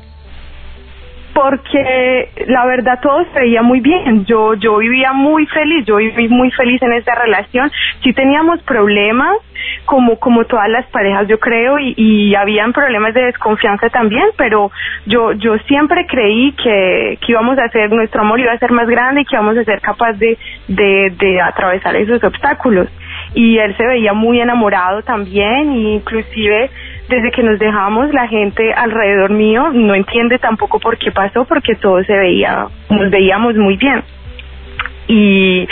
Porque 1.36 2.30
la 2.48 2.66
verdad 2.66 2.98
todo 3.02 3.26
se 3.34 3.40
veía 3.42 3.62
muy 3.62 3.82
bien. 3.82 4.24
Yo 4.26 4.54
yo 4.54 4.78
vivía 4.78 5.12
muy 5.12 5.46
feliz, 5.48 5.86
yo 5.86 5.98
viví 5.98 6.30
muy 6.30 6.50
feliz 6.52 6.82
en 6.82 6.94
esta 6.94 7.14
relación. 7.14 7.70
Sí 8.02 8.14
teníamos 8.14 8.64
problemas, 8.64 9.36
como 9.84 10.18
como 10.18 10.46
todas 10.46 10.70
las 10.70 10.86
parejas 10.86 11.28
yo 11.28 11.38
creo 11.38 11.78
y, 11.78 11.94
y 11.98 12.36
habían 12.36 12.72
problemas 12.72 13.14
de 13.14 13.24
desconfianza 13.24 13.90
también, 13.90 14.24
pero 14.38 14.72
yo 15.08 15.34
yo 15.34 15.58
siempre 15.68 16.08
creí 16.08 16.54
que, 16.54 17.18
que 17.20 17.34
íbamos 17.34 17.60
a 17.60 17.66
hacer 17.66 17.92
nuestro 17.92 18.22
amor 18.22 18.40
iba 18.40 18.54
a 18.54 18.58
ser 18.58 18.72
más 18.72 18.88
grande 18.88 19.22
y 19.22 19.26
que 19.26 19.36
íbamos 19.36 19.58
a 19.58 19.66
ser 19.66 19.82
capaz 19.82 20.14
de, 20.14 20.38
de, 20.70 21.14
de 21.20 21.42
atravesar 21.42 21.98
esos 21.98 22.24
obstáculos. 22.24 22.88
Y 23.34 23.58
él 23.58 23.76
se 23.76 23.86
veía 23.86 24.14
muy 24.14 24.40
enamorado 24.40 25.02
también, 25.02 25.74
e 25.74 25.96
inclusive 25.96 26.70
desde 27.10 27.32
que 27.32 27.44
nos 27.44 27.60
dejamos 27.60 28.14
la 28.14 28.28
gente 28.28 28.74
alrededor 28.74 29.32
mío 29.32 29.70
no 29.74 29.96
entiende 29.96 30.40
tampoco 30.40 30.80
por 30.80 30.98
qué 30.98 31.12
pasó 31.12 31.46
porque 31.46 31.76
todo 31.76 32.04
se 32.04 32.14
veía 32.14 32.68
nos 32.90 33.10
veíamos 33.12 33.56
muy 33.56 33.78
bien 33.78 34.04
y 35.08 35.68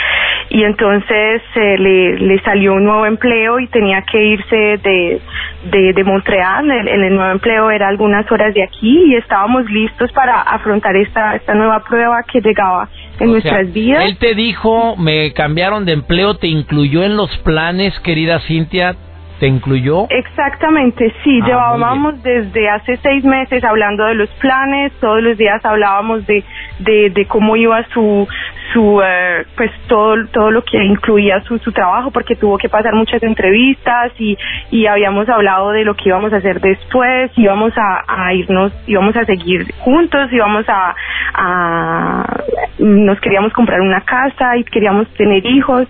y 0.50 0.62
entonces 0.62 1.42
eh, 1.54 1.78
le, 1.78 2.18
le 2.18 2.40
salió 2.42 2.74
un 2.74 2.84
nuevo 2.84 3.06
empleo 3.06 3.58
y 3.58 3.66
tenía 3.68 4.02
que 4.02 4.22
irse 4.24 4.56
de, 4.56 5.20
de, 5.64 5.92
de 5.92 6.04
Montreal. 6.04 6.70
El, 6.70 6.88
el, 6.88 7.14
nuevo 7.14 7.32
empleo 7.32 7.70
era 7.70 7.88
algunas 7.88 8.30
horas 8.30 8.54
de 8.54 8.62
aquí 8.62 9.04
y 9.06 9.16
estábamos 9.16 9.68
listos 9.70 10.12
para 10.12 10.42
afrontar 10.42 10.96
esta, 10.96 11.34
esta 11.36 11.54
nueva 11.54 11.82
prueba 11.82 12.22
que 12.30 12.40
llegaba 12.40 12.88
en 13.18 13.32
nuestras 13.32 13.72
vidas. 13.72 14.04
Él 14.04 14.18
te 14.18 14.34
dijo, 14.34 14.96
me 14.96 15.32
cambiaron 15.32 15.84
de 15.84 15.92
empleo, 15.92 16.36
te 16.36 16.46
incluyó 16.46 17.02
en 17.02 17.16
los 17.16 17.36
planes, 17.38 17.98
querida 18.00 18.40
Cintia, 18.40 18.94
¿Te 19.40 19.46
incluyó? 19.48 20.06
Exactamente, 20.10 21.12
sí. 21.24 21.40
Ah, 21.42 21.46
Llevábamos 21.46 22.22
desde 22.22 22.68
hace 22.68 22.96
seis 22.98 23.24
meses 23.24 23.64
hablando 23.64 24.04
de 24.04 24.14
los 24.14 24.30
planes, 24.40 24.92
todos 25.00 25.22
los 25.22 25.36
días 25.36 25.64
hablábamos 25.64 26.26
de, 26.26 26.44
de, 26.78 27.10
de 27.10 27.26
cómo 27.26 27.56
iba 27.56 27.82
su, 27.88 28.28
su 28.72 29.00
eh, 29.04 29.44
pues 29.56 29.70
todo 29.88 30.14
todo 30.32 30.50
lo 30.50 30.62
que 30.64 30.82
incluía 30.82 31.40
su, 31.42 31.58
su 31.58 31.72
trabajo 31.72 32.10
porque 32.10 32.36
tuvo 32.36 32.58
que 32.58 32.68
pasar 32.68 32.94
muchas 32.94 33.22
entrevistas 33.22 34.12
y, 34.18 34.36
y 34.70 34.86
habíamos 34.86 35.28
hablado 35.28 35.70
de 35.70 35.84
lo 35.84 35.94
que 35.94 36.08
íbamos 36.08 36.32
a 36.32 36.36
hacer 36.36 36.60
después 36.60 37.30
íbamos 37.36 37.72
a, 37.76 38.04
a 38.06 38.34
irnos 38.34 38.72
íbamos 38.86 39.16
a 39.16 39.24
seguir 39.24 39.72
juntos 39.78 40.32
íbamos 40.32 40.64
a, 40.68 40.94
a 41.34 42.44
nos 42.78 43.20
queríamos 43.20 43.52
comprar 43.52 43.80
una 43.80 44.00
casa 44.00 44.56
y 44.56 44.64
queríamos 44.64 45.08
tener 45.14 45.44
hijos 45.46 45.86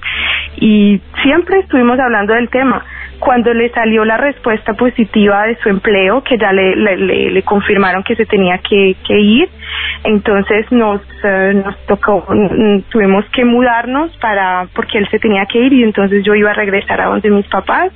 y 0.56 1.00
siempre 1.22 1.60
estuvimos 1.60 1.98
hablando 1.98 2.34
del 2.34 2.48
tema 2.50 2.84
cuando 3.24 3.54
le 3.54 3.70
salió 3.70 4.04
la 4.04 4.18
respuesta 4.18 4.74
positiva 4.74 5.46
de 5.46 5.56
su 5.56 5.70
empleo, 5.70 6.22
que 6.22 6.36
ya 6.36 6.52
le, 6.52 6.76
le, 6.76 7.30
le 7.30 7.42
confirmaron 7.42 8.02
que 8.02 8.16
se 8.16 8.26
tenía 8.26 8.58
que, 8.58 8.94
ir, 9.08 9.48
entonces 10.04 10.70
nos, 10.70 11.00
eh, 11.24 11.54
nos 11.54 11.74
tocó, 11.86 12.26
mm, 12.28 12.80
tuvimos 12.90 13.24
que 13.30 13.46
mudarnos 13.46 14.14
para, 14.18 14.66
porque 14.74 14.98
él 14.98 15.08
se 15.10 15.18
tenía 15.18 15.46
que 15.46 15.58
ir 15.58 15.72
y 15.72 15.82
entonces 15.84 16.22
yo 16.22 16.34
iba 16.34 16.50
a 16.50 16.52
regresar 16.54 17.00
a 17.00 17.06
donde 17.06 17.30
mis 17.30 17.46
papás 17.46 17.92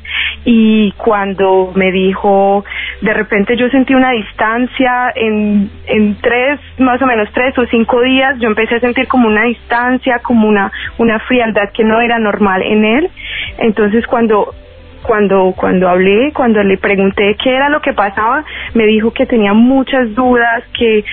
y 0.46 0.92
cuando 0.92 1.72
me 1.74 1.92
dijo, 1.92 2.64
de 3.02 3.12
repente 3.12 3.54
yo 3.58 3.68
sentí 3.68 3.94
una 3.94 4.12
distancia 4.12 5.12
en, 5.14 5.70
en 5.88 6.16
tres, 6.22 6.58
más 6.78 7.02
o 7.02 7.06
menos 7.06 7.28
tres 7.34 7.56
o 7.58 7.66
cinco 7.66 8.00
días, 8.00 8.38
yo 8.38 8.48
empecé 8.48 8.76
a 8.76 8.80
sentir 8.80 9.06
como 9.08 9.28
una 9.28 9.44
distancia, 9.44 10.20
como 10.22 10.48
una, 10.48 10.72
una 10.96 11.18
frialdad 11.18 11.70
que 11.74 11.84
no 11.84 12.00
era 12.00 12.18
normal 12.18 12.62
en 12.62 12.84
él. 12.86 13.10
Entonces 13.58 14.06
cuando 14.06 14.54
cuando 15.02 15.54
cuando 15.56 15.88
hablé, 15.88 16.32
cuando 16.32 16.62
le 16.62 16.78
pregunté 16.78 17.36
qué 17.42 17.54
era 17.54 17.68
lo 17.68 17.80
que 17.80 17.92
pasaba, 17.92 18.44
me 18.74 18.86
dijo 18.86 19.12
que 19.12 19.26
tenía 19.26 19.52
muchas 19.52 20.14
dudas, 20.14 20.64
que 20.76 21.04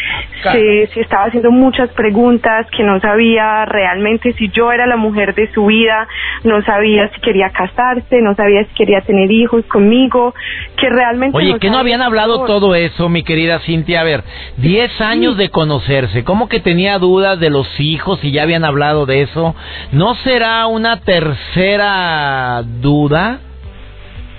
se, 0.44 0.88
se, 0.94 1.01
estaba 1.01 1.25
haciendo 1.25 1.51
muchas 1.51 1.89
preguntas, 1.92 2.68
que 2.75 2.84
no 2.84 3.00
sabía 3.00 3.65
realmente 3.65 4.34
si 4.34 4.50
yo 4.50 4.72
era 4.72 4.86
la 4.86 4.98
mujer 4.98 5.34
de 5.36 5.51
su 5.54 5.65
vida, 5.65 6.08
no 6.44 6.62
sabía 6.63 7.10
si 7.13 7.22
quería 7.22 7.50
casarse, 7.50 8.22
no 8.22 8.36
sabía 8.36 8.63
si 8.65 8.74
quería 8.75 9.01
tener 9.01 9.32
hijos 9.32 9.65
conmigo, 9.65 10.34
que 10.77 10.89
realmente... 10.89 11.38
Oye, 11.38 11.60
que 11.60 11.70
no 11.70 11.77
habían 11.77 12.01
hablado 12.01 12.46
todo 12.46 12.75
eso, 12.75 13.10
mi 13.10 13.24
querida 13.24 13.60
Cintia. 13.60 14.01
A 14.01 14.04
ver, 14.04 14.24
10 14.58 15.01
años 15.01 15.38
de 15.38 15.50
conocerse, 15.50 16.24
¿cómo 16.24 16.50
que 16.50 16.60
tenía 16.60 17.00
dudas 17.00 17.39
de 17.39 17.50
los 17.50 17.68
hijos 17.80 18.24
y 18.24 18.32
ya 18.32 18.44
habían 18.44 18.65
hablado 18.65 19.06
de 19.06 19.22
eso? 19.22 19.56
¿No 19.92 20.15
será 20.15 20.68
una 20.68 21.01
tercera 21.01 22.63
duda? 22.63 23.39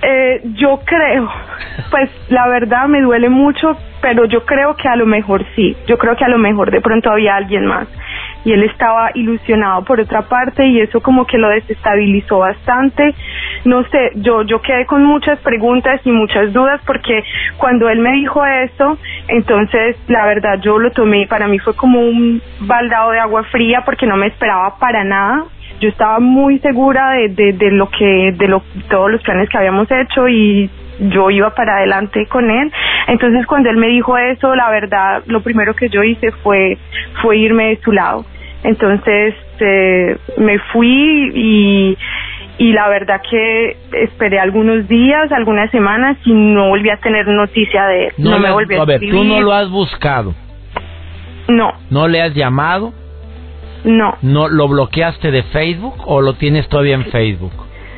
Eh, 0.03 0.43
yo 0.55 0.81
creo, 0.85 1.29
pues 1.91 2.11
la 2.29 2.47
verdad 2.49 2.87
me 2.87 3.00
duele 3.00 3.29
mucho, 3.29 3.76
pero 4.03 4.26
yo 4.26 4.45
creo 4.45 4.76
que 4.76 4.88
a 4.88 4.97
lo 4.97 5.07
mejor 5.07 5.45
sí, 5.55 5.75
yo 5.87 5.97
creo 5.97 6.15
que 6.17 6.25
a 6.25 6.29
lo 6.29 6.38
mejor 6.38 6.71
de 6.71 6.81
pronto 6.81 7.11
había 7.11 7.35
alguien 7.35 7.67
más. 7.67 7.88
Y 8.45 8.53
él 8.53 8.62
estaba 8.62 9.11
ilusionado 9.15 9.85
por 9.85 10.00
otra 10.00 10.23
parte 10.23 10.65
y 10.67 10.81
eso 10.81 11.00
como 11.00 11.26
que 11.26 11.38
lo 11.38 11.49
desestabilizó 11.49 12.38
bastante. 12.38 13.15
No 13.65 13.83
sé, 13.85 14.12
yo 14.17 14.43
yo 14.43 14.61
quedé 14.61 14.87
con 14.87 15.03
muchas 15.03 15.41
preguntas 15.41 16.00
y 16.05 16.12
muchas 16.12 16.53
dudas 16.53 16.81
porque 16.87 17.25
cuando 17.57 17.88
él 17.88 17.99
me 17.99 18.12
dijo 18.12 18.45
eso, 18.45 18.99
entonces 19.29 19.97
la 20.07 20.26
verdad 20.26 20.61
yo 20.61 20.79
lo 20.79 20.93
tomé, 20.93 21.26
para 21.26 21.49
mí 21.49 21.59
fue 21.59 21.75
como 21.75 22.00
un 22.00 22.41
baldado 22.61 23.11
de 23.11 23.19
agua 23.19 23.43
fría 23.45 23.83
porque 23.85 24.07
no 24.07 24.17
me 24.17 24.29
esperaba 24.29 24.79
para 24.79 25.03
nada 25.03 25.47
yo 25.80 25.88
estaba 25.88 26.18
muy 26.18 26.59
segura 26.61 27.12
de, 27.12 27.28
de, 27.28 27.52
de 27.52 27.71
lo 27.71 27.88
que, 27.90 28.33
de 28.37 28.49
lo, 28.49 28.62
todos 28.88 29.11
los 29.11 29.23
planes 29.23 29.49
que 29.49 29.59
habíamos 29.59 29.88
hecho 29.90 30.28
y 30.28 30.71
yo 31.00 31.30
iba 31.30 31.54
para 31.54 31.76
adelante 31.76 32.26
con 32.26 32.50
él. 32.50 32.73
Entonces 33.09 33.47
cuando 33.47 33.71
él 33.71 33.76
me 33.76 33.88
dijo 33.88 34.16
eso, 34.16 34.54
la 34.54 34.71
verdad, 34.71 35.23
lo 35.26 35.42
primero 35.42 35.75
que 35.75 35.88
yo 35.88 36.02
hice 36.02 36.33
fue, 36.42 36.78
fue 37.23 37.38
irme 37.38 37.68
de 37.68 37.80
su 37.83 37.92
lado. 37.92 38.25
Entonces 38.62 39.35
eh, 39.61 40.16
me 40.38 40.59
fui 40.59 41.30
y, 41.35 41.99
y 42.59 42.73
la 42.73 42.88
verdad 42.88 43.21
que 43.30 43.76
esperé 43.92 44.40
algunos 44.40 44.88
días, 44.88 45.30
algunas 45.33 45.71
semanas 45.71 46.16
y 46.25 46.33
no 46.33 46.68
volví 46.68 46.90
a 46.90 46.97
tener 46.97 47.26
noticia 47.28 47.87
de 47.87 48.06
él. 48.06 48.12
No, 48.18 48.38
me 48.38 48.50
volví 48.50 48.75
a, 48.75 48.83
a 48.83 48.85
ver, 48.87 49.00
tú 49.00 49.25
no 49.25 49.40
lo 49.40 49.52
has 49.52 49.71
buscado. 49.71 50.35
No. 51.49 51.73
¿No 51.90 52.09
le 52.09 52.23
has 52.23 52.35
llamado? 52.35 52.92
No. 53.87 54.16
¿No 54.21 54.49
lo 54.49 54.66
bloqueaste 54.69 55.31
de 55.31 55.45
Facebook 55.45 55.95
o 56.07 56.21
lo 56.21 56.35
tienes 56.35 56.69
todavía 56.69 56.97
en 56.97 57.07
Facebook? 57.07 57.52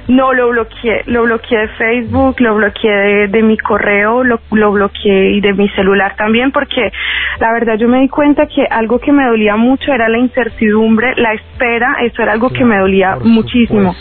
No, 0.08 0.32
lo 0.32 0.48
bloqueé, 0.48 1.02
lo 1.04 1.24
bloqueé 1.24 1.58
de 1.58 1.68
Facebook, 1.68 2.40
lo 2.40 2.54
bloqueé 2.54 3.28
de, 3.28 3.42
mi 3.42 3.58
correo, 3.58 4.24
lo, 4.24 4.40
lo 4.52 4.72
bloqueé 4.72 5.32
y 5.32 5.40
de 5.42 5.52
mi 5.52 5.68
celular 5.70 6.16
también, 6.16 6.50
porque 6.50 6.90
la 7.38 7.52
verdad 7.52 7.76
yo 7.76 7.88
me 7.88 8.00
di 8.00 8.08
cuenta 8.08 8.46
que 8.46 8.64
algo 8.70 8.98
que 9.00 9.12
me 9.12 9.26
dolía 9.26 9.56
mucho 9.56 9.92
era 9.92 10.08
la 10.08 10.16
incertidumbre, 10.16 11.14
la 11.16 11.34
espera, 11.34 11.96
eso 12.00 12.22
era 12.22 12.32
algo 12.32 12.48
que 12.48 12.64
me 12.64 12.78
dolía 12.78 13.18
muchísimo. 13.22 13.94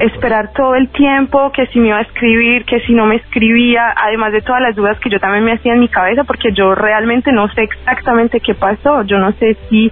Esperar 0.00 0.52
todo 0.52 0.74
el 0.74 0.90
tiempo, 0.90 1.50
que 1.52 1.66
si 1.68 1.80
me 1.80 1.88
iba 1.88 1.98
a 1.98 2.02
escribir, 2.02 2.66
que 2.66 2.80
si 2.80 2.92
no 2.92 3.06
me 3.06 3.16
escribía, 3.16 3.94
además 3.96 4.32
de 4.32 4.42
todas 4.42 4.60
las 4.60 4.76
dudas 4.76 4.98
que 5.00 5.08
yo 5.08 5.18
también 5.18 5.44
me 5.44 5.52
hacía 5.52 5.72
en 5.72 5.80
mi 5.80 5.88
cabeza, 5.88 6.24
porque 6.24 6.52
yo 6.52 6.74
realmente 6.74 7.32
no 7.32 7.48
sé 7.48 7.62
exactamente 7.62 8.40
qué 8.40 8.54
pasó, 8.54 9.02
yo 9.04 9.18
no 9.18 9.32
sé 9.32 9.56
si 9.70 9.90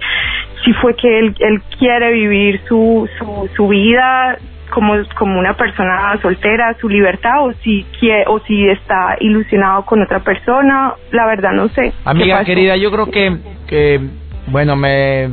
si 0.63 0.71
fue 0.73 0.95
que 0.95 1.19
él, 1.19 1.35
él 1.39 1.61
quiere 1.77 2.13
vivir 2.13 2.61
su, 2.69 3.09
su, 3.17 3.49
su 3.53 3.67
vida 3.67 4.37
como, 4.73 4.95
como 5.17 5.39
una 5.39 5.53
persona 5.53 6.17
soltera, 6.21 6.75
su 6.79 6.89
libertad, 6.89 7.45
o 7.45 7.53
si, 7.63 7.85
quiere, 7.99 8.25
o 8.27 8.39
si 8.39 8.67
está 8.67 9.15
ilusionado 9.19 9.85
con 9.85 10.01
otra 10.01 10.19
persona, 10.19 10.93
la 11.11 11.25
verdad 11.27 11.51
no 11.53 11.69
sé. 11.69 11.93
Amiga 12.03 12.43
querida, 12.43 12.75
yo 12.75 12.91
creo 12.91 13.11
que, 13.11 13.37
que, 13.67 14.01
bueno, 14.47 14.75
me 14.75 15.29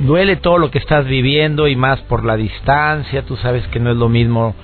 duele 0.00 0.36
todo 0.36 0.58
lo 0.58 0.70
que 0.70 0.78
estás 0.78 1.06
viviendo 1.06 1.68
y 1.68 1.76
más 1.76 2.00
por 2.02 2.24
la 2.24 2.36
distancia, 2.36 3.22
tú 3.22 3.36
sabes 3.36 3.66
que 3.68 3.78
no 3.78 3.90
es 3.90 3.96
lo 3.96 4.08
mismo 4.08 4.54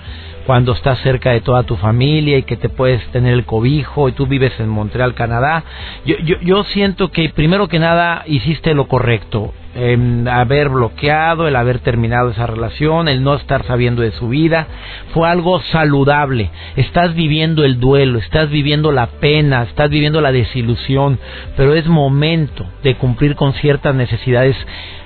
cuando 0.46 0.72
estás 0.72 0.98
cerca 1.00 1.30
de 1.30 1.40
toda 1.40 1.62
tu 1.62 1.76
familia 1.76 2.38
y 2.38 2.42
que 2.42 2.56
te 2.56 2.68
puedes 2.68 3.04
tener 3.12 3.32
el 3.32 3.44
cobijo 3.44 4.08
y 4.08 4.12
tú 4.12 4.26
vives 4.26 4.52
en 4.60 4.68
Montreal, 4.68 5.14
Canadá. 5.14 5.64
Yo, 6.04 6.16
yo, 6.18 6.36
yo 6.40 6.64
siento 6.64 7.10
que 7.10 7.30
primero 7.30 7.68
que 7.68 7.78
nada 7.78 8.24
hiciste 8.26 8.74
lo 8.74 8.86
correcto 8.86 9.54
el 9.74 10.26
haber 10.28 10.68
bloqueado, 10.68 11.48
el 11.48 11.56
haber 11.56 11.80
terminado 11.80 12.30
esa 12.30 12.46
relación, 12.46 13.08
el 13.08 13.22
no 13.22 13.34
estar 13.34 13.64
sabiendo 13.66 14.02
de 14.02 14.12
su 14.12 14.28
vida, 14.28 14.66
fue 15.12 15.28
algo 15.28 15.60
saludable. 15.60 16.50
Estás 16.76 17.14
viviendo 17.14 17.64
el 17.64 17.80
duelo, 17.80 18.18
estás 18.18 18.50
viviendo 18.50 18.92
la 18.92 19.06
pena, 19.06 19.62
estás 19.64 19.90
viviendo 19.90 20.20
la 20.20 20.32
desilusión, 20.32 21.18
pero 21.56 21.74
es 21.74 21.86
momento 21.86 22.66
de 22.82 22.94
cumplir 22.94 23.34
con 23.34 23.52
ciertas 23.54 23.94
necesidades 23.94 24.56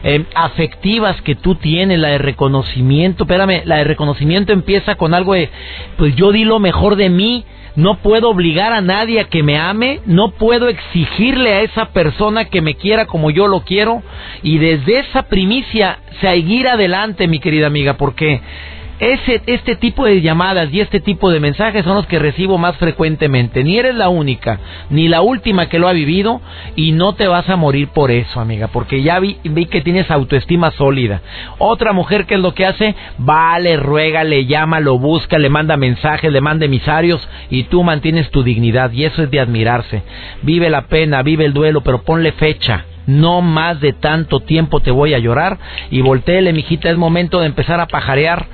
eh, 0.04 0.24
afectivas 0.34 1.20
que 1.22 1.34
tú 1.34 1.54
tienes, 1.56 1.98
la 1.98 2.08
de 2.08 2.18
reconocimiento. 2.18 3.24
Espérame, 3.24 3.62
la 3.64 3.76
de 3.76 3.84
reconocimiento 3.84 4.52
empieza 4.52 4.96
con 4.96 5.14
algo 5.14 5.34
de, 5.34 5.50
pues 5.96 6.14
yo 6.14 6.32
di 6.32 6.44
lo 6.44 6.58
mejor 6.58 6.96
de 6.96 7.08
mí 7.08 7.44
no 7.78 7.98
puedo 7.98 8.30
obligar 8.30 8.72
a 8.72 8.80
nadie 8.80 9.20
a 9.20 9.28
que 9.28 9.44
me 9.44 9.56
ame, 9.56 10.00
no 10.04 10.32
puedo 10.32 10.68
exigirle 10.68 11.52
a 11.52 11.60
esa 11.60 11.90
persona 11.90 12.46
que 12.46 12.60
me 12.60 12.74
quiera 12.74 13.06
como 13.06 13.30
yo 13.30 13.46
lo 13.46 13.60
quiero 13.60 14.02
y 14.42 14.58
desde 14.58 14.98
esa 14.98 15.28
primicia 15.28 16.00
seguir 16.20 16.66
adelante, 16.66 17.28
mi 17.28 17.38
querida 17.38 17.68
amiga, 17.68 17.96
porque 17.96 18.40
ese, 19.00 19.42
este 19.46 19.76
tipo 19.76 20.04
de 20.04 20.20
llamadas 20.20 20.72
y 20.72 20.80
este 20.80 21.00
tipo 21.00 21.30
de 21.30 21.40
mensajes 21.40 21.84
son 21.84 21.94
los 21.94 22.06
que 22.06 22.18
recibo 22.18 22.58
más 22.58 22.76
frecuentemente. 22.76 23.62
Ni 23.62 23.78
eres 23.78 23.94
la 23.94 24.08
única, 24.08 24.58
ni 24.90 25.08
la 25.08 25.20
última 25.20 25.68
que 25.68 25.78
lo 25.78 25.88
ha 25.88 25.92
vivido 25.92 26.40
y 26.74 26.92
no 26.92 27.14
te 27.14 27.28
vas 27.28 27.48
a 27.48 27.56
morir 27.56 27.88
por 27.88 28.10
eso, 28.10 28.40
amiga, 28.40 28.68
porque 28.68 29.02
ya 29.02 29.18
vi, 29.20 29.38
vi 29.44 29.66
que 29.66 29.82
tienes 29.82 30.10
autoestima 30.10 30.70
sólida. 30.72 31.22
Otra 31.58 31.92
mujer 31.92 32.26
que 32.26 32.34
es 32.34 32.40
lo 32.40 32.54
que 32.54 32.66
hace, 32.66 32.94
vale, 33.18 33.76
ruega, 33.76 34.24
le 34.24 34.46
llama, 34.46 34.80
lo 34.80 34.98
busca, 34.98 35.38
le 35.38 35.48
manda 35.48 35.76
mensajes, 35.76 36.32
le 36.32 36.40
manda 36.40 36.66
emisarios 36.66 37.26
y 37.50 37.64
tú 37.64 37.82
mantienes 37.84 38.30
tu 38.30 38.42
dignidad 38.42 38.90
y 38.92 39.04
eso 39.04 39.22
es 39.22 39.30
de 39.30 39.40
admirarse. 39.40 40.02
Vive 40.42 40.70
la 40.70 40.88
pena, 40.88 41.22
vive 41.22 41.44
el 41.44 41.52
duelo, 41.52 41.82
pero 41.82 42.02
ponle 42.02 42.32
fecha 42.32 42.84
no 43.08 43.40
más 43.40 43.80
de 43.80 43.94
tanto 43.94 44.40
tiempo 44.40 44.80
te 44.80 44.90
voy 44.90 45.14
a 45.14 45.18
llorar 45.18 45.58
y 45.90 46.02
volteele, 46.02 46.52
mijita, 46.52 46.90
es 46.90 46.98
momento 46.98 47.40
de 47.40 47.46
empezar 47.46 47.80
a 47.80 47.86
pajarear, 47.86 48.46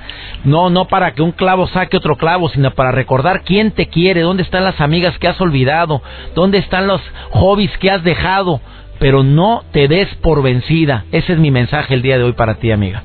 no, 0.45 0.69
no 0.69 0.85
para 0.87 1.13
que 1.13 1.21
un 1.21 1.33
clavo 1.33 1.67
saque 1.67 1.97
otro 1.97 2.15
clavo, 2.15 2.47
sino 2.49 2.71
para 2.71 2.91
recordar 2.91 3.43
quién 3.43 3.71
te 3.71 3.87
quiere, 3.87 4.21
dónde 4.21 4.43
están 4.43 4.63
las 4.63 4.79
amigas 4.79 5.19
que 5.19 5.27
has 5.27 5.39
olvidado, 5.41 6.01
dónde 6.35 6.59
están 6.59 6.87
los 6.87 7.01
hobbies 7.31 7.77
que 7.79 7.91
has 7.91 8.03
dejado, 8.03 8.61
pero 8.97 9.23
no 9.23 9.63
te 9.73 9.89
des 9.89 10.07
por 10.15 10.41
vencida. 10.41 11.03
Ese 11.11 11.33
es 11.33 11.39
mi 11.39 11.51
mensaje 11.51 11.93
el 11.93 12.01
día 12.01 12.17
de 12.17 12.23
hoy 12.23 12.33
para 12.33 12.55
ti, 12.55 12.71
amiga. 12.71 13.03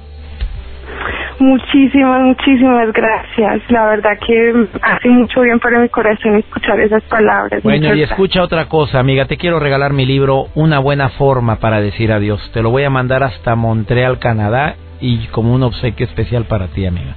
Muchísimas, 1.40 2.20
muchísimas 2.20 2.92
gracias. 2.92 3.62
La 3.70 3.87
verdad 3.87 4.11
que 4.26 4.68
hace 4.83 5.09
mucho 5.09 5.40
bien 5.40 5.59
para 5.59 5.81
mi 5.81 5.88
corazón 5.88 6.37
escuchar 6.37 6.79
esas 6.81 7.03
palabras. 7.05 7.62
Bueno, 7.62 7.94
y 7.94 8.03
escucha 8.03 8.42
otra 8.42 8.66
cosa, 8.68 9.00
amiga. 9.00 9.24
Te 9.24 9.38
quiero 9.38 9.59
regalar 9.59 9.94
mi 9.94 10.05
libro, 10.05 10.48
Una 10.55 10.79
buena 10.81 11.09
forma 11.09 11.57
para 11.57 11.81
decir 11.81 12.12
adiós. 12.12 12.50
Te 12.53 12.61
lo 12.61 12.70
voy 12.70 12.85
a 12.85 12.90
mandar 12.90 13.22
hasta 13.22 13.55
Montreal, 13.55 14.18
Canadá, 14.18 14.76
y 15.00 15.26
como 15.29 15.55
un 15.55 15.62
obsequio 15.62 16.05
especial 16.05 16.44
para 16.44 16.68
ti, 16.68 16.85
amiga. 16.85 17.16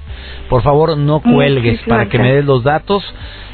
Por 0.49 0.61
favor, 0.61 0.97
no 0.97 1.21
cuelgues 1.21 1.81
para 1.81 2.07
que 2.07 2.17
me 2.17 2.33
des 2.33 2.45
los 2.45 2.63
datos 2.63 3.03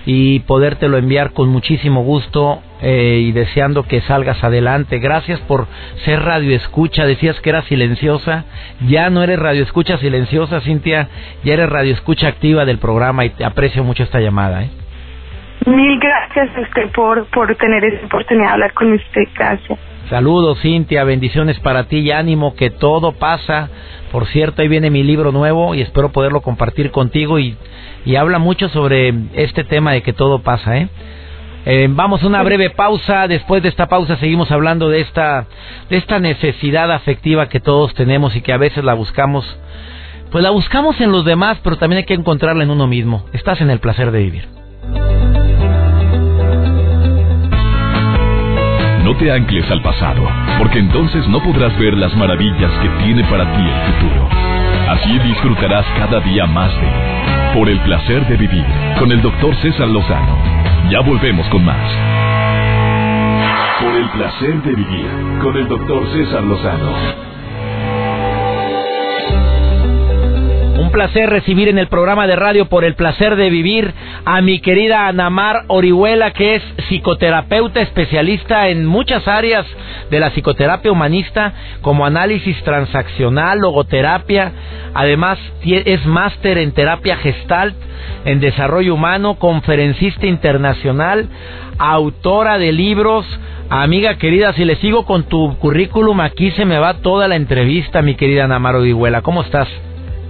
y 0.06 0.42
podértelo 0.42 0.98
enviar 0.98 1.34
con 1.34 1.50
muchísimo 1.50 2.04
gusto 2.04 2.62
eh, 2.82 3.20
y 3.22 3.32
deseando 3.32 3.84
que 3.84 4.02
salgas 4.02 4.44
adelante. 4.44 5.00
Gracias 5.00 5.39
por 5.42 5.68
ser 6.06 6.22
radio 6.22 6.56
escucha. 6.56 7.06
Decías 7.06 7.39
que 7.42 7.50
era 7.50 7.62
silenciosa. 7.63 8.46
Ya 8.88 9.10
no 9.10 9.22
eres 9.22 9.39
radio 9.39 9.63
escucha 9.63 9.98
silenciosa, 9.98 10.62
Cintia. 10.62 11.10
Ya 11.44 11.54
eres 11.54 11.70
radio 11.70 11.94
escucha 11.94 12.28
activa 12.28 12.65
del 12.65 12.78
programa 12.78 13.26
y 13.26 13.32
te 13.32 13.44
aprecio 13.44 13.84
mucho 13.84 14.04
esta 14.04 14.20
llamada. 14.20 14.63
¿eh? 14.63 14.70
Mil 15.65 16.00
gracias 16.00 16.56
a 16.56 16.62
usted 16.62 16.92
por, 16.94 17.26
por 17.28 17.54
tener 17.56 17.84
esa 17.84 18.06
oportunidad 18.06 18.48
de 18.48 18.54
hablar 18.54 18.74
con 18.74 18.94
usted. 18.94 19.24
Gracias. 19.36 19.78
Saludos, 20.10 20.60
Cintia. 20.62 21.04
Bendiciones 21.04 21.60
para 21.60 21.84
ti 21.84 21.98
y 21.98 22.12
ánimo 22.12 22.56
que 22.56 22.70
todo 22.70 23.12
pasa. 23.12 23.70
Por 24.12 24.26
cierto, 24.28 24.62
ahí 24.62 24.68
viene 24.68 24.89
mi 24.89 25.04
libro 25.04 25.32
nuevo 25.32 25.76
y 25.76 25.82
espero 25.82 26.12
poderlo 26.12 26.42
compartir 26.42 26.92
contigo 26.92 27.38
y, 27.38 27.58
y 28.06 28.15
habla 28.15 28.39
mucho 28.39 28.70
sobre 28.70 29.13
este 29.34 29.63
tema 29.63 29.92
de 29.92 30.02
que 30.02 30.13
todo 30.13 30.39
pasa, 30.42 30.78
¿eh? 30.78 30.89
Eh, 31.65 31.88
vamos 31.89 32.24
a 32.24 32.28
una 32.28 32.43
breve 32.43 32.69
pausa. 32.69 33.28
Después 33.28 33.62
de 33.63 33.69
esta 33.69 33.88
pausa 33.88 34.17
seguimos 34.17 34.52
hablando 34.52 34.89
de 34.89 35.02
esta, 35.02 35.45
de 35.89 35.98
esta 35.98 36.19
necesidad 36.19 36.91
afectiva 36.91 37.50
que 37.50 37.60
todos 37.60 37.93
tenemos 37.93 38.36
y 38.36 38.41
que 38.41 38.54
a 38.54 38.58
veces 38.58 38.84
la 38.84 38.93
buscamos. 38.93 39.45
Pues 40.32 40.43
la 40.43 40.52
buscamos 40.52 41.00
en 41.02 41.12
los 41.12 41.26
demás, 41.26 41.60
pero 41.63 41.78
también 41.78 41.98
hay 41.98 42.06
que 42.06 42.13
encontrarla 42.13 42.63
en 42.63 42.69
uno 42.69 42.88
mismo. 42.88 43.26
Estás 43.34 43.62
en 43.62 43.69
el 43.69 43.80
placer 43.80 44.12
de 44.12 44.19
vivir. 44.19 44.48
No 49.04 49.17
te 49.17 49.32
ancles 49.32 49.69
al 49.72 49.82
pasado, 49.82 50.22
porque 50.60 50.78
entonces 50.78 51.28
no 51.28 51.41
podrás 51.41 51.78
ver 51.80 51.98
las 51.98 52.15
maravillas 52.15 52.72
que 52.80 53.04
tiene 53.04 53.24
para 53.24 53.43
ti 53.43 53.62
el 53.62 53.93
futuro. 53.93 54.30
Así 54.88 55.19
disfrutarás 55.19 55.86
cada 55.98 56.19
día 56.19 56.45
más 56.45 56.72
de 56.74 57.54
Por 57.54 57.69
el 57.69 57.80
placer 57.82 58.28
de 58.28 58.38
vivir 58.38 58.65
con 58.98 59.12
el 59.12 59.22
doctor 59.22 59.56
César 59.58 59.88
Lozano 59.88 60.69
ya 60.89 61.02
volvemos 61.02 61.48
con 61.50 61.63
más. 61.63 61.92
Por 63.82 63.96
el 63.96 64.10
placer 64.10 64.62
de 64.63 64.76
vivir 64.76 65.08
con 65.42 65.56
el 65.56 65.68
doctor 65.68 66.08
César 66.13 66.44
Lozano. 66.44 67.29
Un 70.89 70.93
placer 70.93 71.30
recibir 71.30 71.67
en 71.67 71.78
el 71.78 71.88
programa 71.88 72.25
de 72.25 72.36
radio 72.36 72.65
por 72.65 72.84
el 72.84 72.95
placer 72.95 73.36
de 73.36 73.52
vivir 73.52 73.93
a 74.25 74.41
mi 74.41 74.60
querida 74.60 75.08
Anamar 75.08 75.65
Orihuela, 75.67 76.32
que 76.32 76.56
es 76.56 76.63
psicoterapeuta 76.88 77.80
especialista 77.82 78.69
en 78.69 78.88
muchas 78.88 79.28
áreas 79.28 79.67
de 80.10 80.19
la 80.19 80.32
psicoterapia 80.32 80.91
humanista, 80.91 81.54
como 81.82 82.08
análisis 82.08 82.60
transaccional, 82.63 83.60
logoterapia. 83.60 84.52
Además, 84.95 85.38
es 85.63 86.04
máster 86.08 86.58
en 86.58 86.71
terapia 86.71 87.17
gestalt 87.17 87.75
en 88.25 88.39
desarrollo 88.39 88.95
humano, 88.95 89.36
conferencista 89.36 90.25
internacional, 90.25 91.30
autora 91.78 92.58
de 92.58 92.71
libros. 92.71 93.28
Amiga 93.69 94.15
querida, 94.15 94.54
si 94.54 94.65
le 94.65 94.75
sigo 94.78 95.06
con 95.06 95.25
tu 95.25 95.56
currículum, 95.60 96.19
aquí 96.19 96.49
se 96.49 96.65
me 96.65 96.80
va 96.80 96.95
toda 96.95 97.28
la 97.28 97.36
entrevista, 97.36 98.02
mi 98.02 98.15
querida 98.15 98.47
Namaro 98.47 98.82
Diguela. 98.82 99.21
¿Cómo 99.21 99.43
estás? 99.43 99.67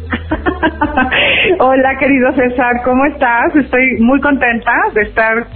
Hola, 1.60 1.98
querido 2.00 2.32
César, 2.34 2.82
¿cómo 2.84 3.06
estás? 3.06 3.56
Estoy 3.56 3.98
muy 4.00 4.20
contenta 4.22 4.72
de 4.94 5.02
estar 5.04 5.48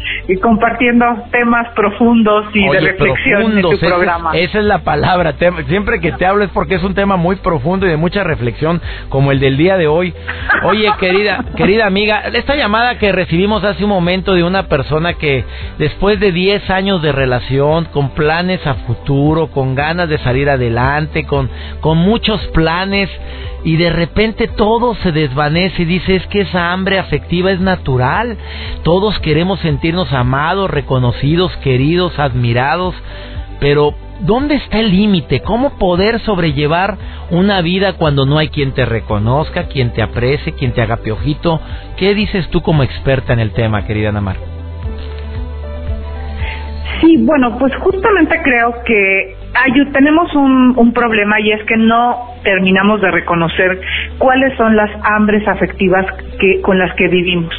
compartiendo 0.42 1.06
temas 1.32 1.70
profundos 1.76 2.46
y 2.54 2.68
de 2.68 2.80
reflexión 2.80 3.58
en 3.58 3.62
tu 3.62 3.78
programa. 3.80 4.32
esa 4.36 4.60
es 4.60 4.66
la 4.66 4.80
palabra. 4.80 5.34
Siempre 5.68 6.00
que 6.00 6.12
te 6.14 6.26
hablo 6.26 6.44
es 6.44 6.50
porque 6.52 6.76
es 6.76 6.84
un 6.84 6.94
tema 6.94 7.18
muy 7.18 7.36
profundo 7.38 7.86
y 7.86 7.90
de 7.90 7.98
mucha 7.98 8.24
reflexión, 8.24 8.82
como 9.10 9.32
el 9.32 9.40
del 9.40 9.58
día 9.58 9.78
de 9.78 9.88
hoy. 9.88 10.14
Oye, 10.64 10.92
querida, 11.00 11.44
querida 11.56 11.86
amiga, 11.86 12.24
esta 12.34 12.56
llamada 12.56 12.98
que 12.98 13.12
recibimos 13.12 13.64
hace 13.64 13.84
un 13.84 13.90
momento 13.90 14.34
de 14.34 14.44
una 14.44 14.68
persona 14.68 15.14
que 15.14 15.44
después 15.78 16.20
de 16.20 16.32
10 16.32 16.70
años 16.70 17.02
de 17.02 17.12
relación, 17.12 17.86
con 17.86 18.10
planes 18.12 18.66
a 18.66 18.76
futuro, 18.86 19.48
con 19.48 19.76
ganas 19.76 20.10
de 20.10 20.18
salir 20.20 20.50
adelante, 20.50 21.26
con, 21.26 21.50
con 21.82 21.98
muchos 21.98 22.40
planes, 22.48 23.10
y 23.64 23.78
de 23.78 23.90
repente 23.90 24.43
todo 24.48 24.96
se 24.96 25.12
desvanece 25.12 25.84
y 25.84 25.86
dice 25.86 26.16
es 26.16 26.28
que 26.28 26.42
esa 26.42 26.72
hambre 26.72 27.00
afectiva 27.00 27.52
es 27.52 27.60
natural. 27.60 28.38
Todos 28.84 29.20
queremos 29.20 29.60
sentirnos 29.60 30.12
amados, 30.14 30.70
reconocidos, 30.70 31.56
queridos, 31.58 32.18
admirados, 32.20 32.96
pero 33.60 33.94
¿dónde 34.22 34.56
está 34.56 34.80
el 34.80 34.92
límite? 34.92 35.42
¿Cómo 35.42 35.78
poder 35.78 36.20
sobrellevar 36.22 36.98
una 37.32 37.62
vida 37.62 37.94
cuando 37.94 38.26
no 38.26 38.38
hay 38.38 38.50
quien 38.50 38.74
te 38.74 38.86
reconozca, 38.86 39.68
quien 39.68 39.94
te 39.94 40.02
aprecie, 40.02 40.54
quien 40.54 40.74
te 40.74 40.82
haga 40.82 40.98
piojito? 40.98 41.60
¿Qué 41.98 42.14
dices 42.14 42.50
tú 42.50 42.62
como 42.62 42.84
experta 42.84 43.34
en 43.34 43.40
el 43.40 43.52
tema, 43.52 43.86
querida 43.86 44.12
Namar? 44.12 44.38
Sí, 47.02 47.18
bueno, 47.20 47.58
pues 47.60 47.74
justamente 47.78 48.40
creo 48.44 48.74
que 48.86 49.38
tenemos 49.92 50.34
un 50.36 50.94
problema 50.94 51.40
y 51.40 51.52
es 51.52 51.64
que 51.66 51.78
no 51.78 52.33
terminamos 52.44 53.02
de 53.02 53.12
reconocer 53.12 53.80
cuáles 54.18 54.56
son 54.58 54.76
las 54.76 54.90
hambres 55.04 55.48
afectivas 55.48 56.06
que, 56.40 56.62
con 56.62 56.78
las 56.78 56.94
que 56.96 57.08
vivimos, 57.08 57.54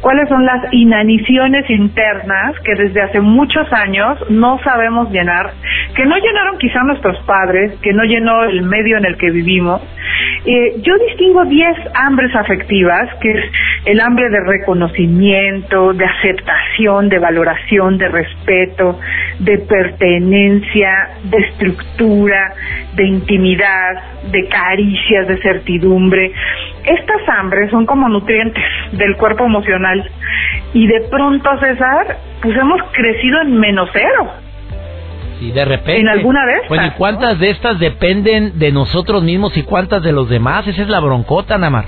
cuáles 0.00 0.28
son 0.28 0.44
las 0.44 0.72
inaniciones 0.72 1.68
internas 1.68 2.58
que 2.64 2.74
desde 2.74 3.02
hace 3.02 3.20
muchos 3.20 3.70
años 3.72 4.18
no 4.30 4.58
sabemos 4.62 5.10
llenar, 5.10 5.50
que 5.94 6.04
no 6.04 6.16
llenaron 6.16 6.58
quizá 6.58 6.82
nuestros 6.82 7.18
padres, 7.24 7.72
que 7.82 7.92
no 7.92 8.04
llenó 8.04 8.44
el 8.44 8.62
medio 8.62 8.96
en 8.98 9.04
el 9.04 9.16
que 9.16 9.30
vivimos. 9.30 9.80
Eh, 10.44 10.80
yo 10.82 10.94
distingo 11.06 11.44
10 11.44 11.76
hambres 11.94 12.34
afectivas, 12.34 13.08
que 13.20 13.30
es 13.30 13.44
el 13.84 14.00
hambre 14.00 14.28
de 14.28 14.40
reconocimiento, 14.40 15.92
de 15.92 16.04
aceptación, 16.04 17.08
de 17.08 17.18
valoración, 17.18 17.98
de 17.98 18.08
respeto, 18.08 18.98
de 19.38 19.58
pertenencia, 19.58 21.10
de 21.24 21.38
estructura, 21.38 22.54
de 22.94 23.04
intimidad, 23.04 24.02
de 24.30 24.48
caricias, 24.48 25.28
de 25.28 25.38
certidumbre. 25.38 26.32
Estas 26.84 27.28
hambres 27.28 27.70
son 27.70 27.86
como 27.86 28.08
nutrientes 28.08 28.62
del 28.92 29.16
cuerpo 29.16 29.44
emocional 29.44 30.10
y 30.72 30.86
de 30.86 31.00
pronto, 31.10 31.50
César, 31.58 32.18
pues 32.42 32.56
hemos 32.56 32.80
crecido 32.92 33.40
en 33.42 33.58
menos 33.58 33.88
cero. 33.92 34.30
Y 35.40 35.52
de 35.52 35.64
repente. 35.64 36.00
En 36.00 36.08
alguna 36.08 36.44
de 36.46 36.54
estas. 36.54 36.68
Bueno, 36.68 36.86
¿y 36.86 36.90
cuántas 36.90 37.38
de 37.38 37.50
estas 37.50 37.78
dependen 37.78 38.58
de 38.58 38.72
nosotros 38.72 39.22
mismos 39.22 39.56
y 39.56 39.62
cuántas 39.62 40.02
de 40.02 40.12
los 40.12 40.28
demás? 40.28 40.66
Esa 40.66 40.82
es 40.82 40.88
la 40.88 41.00
broncota, 41.00 41.56
Namar. 41.58 41.86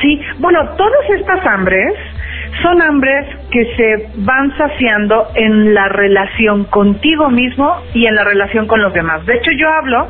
Sí, 0.00 0.20
bueno, 0.38 0.60
todas 0.76 1.10
estas 1.10 1.44
hambres 1.46 1.94
son 2.62 2.80
hambres 2.80 3.26
que 3.50 3.64
se 3.76 4.08
van 4.18 4.56
saciando 4.56 5.28
en 5.34 5.74
la 5.74 5.88
relación 5.88 6.64
contigo 6.64 7.30
mismo 7.30 7.76
y 7.94 8.06
en 8.06 8.14
la 8.14 8.24
relación 8.24 8.66
con 8.66 8.80
los 8.80 8.92
demás. 8.92 9.24
De 9.26 9.34
hecho, 9.34 9.50
yo 9.58 9.68
hablo 9.68 10.08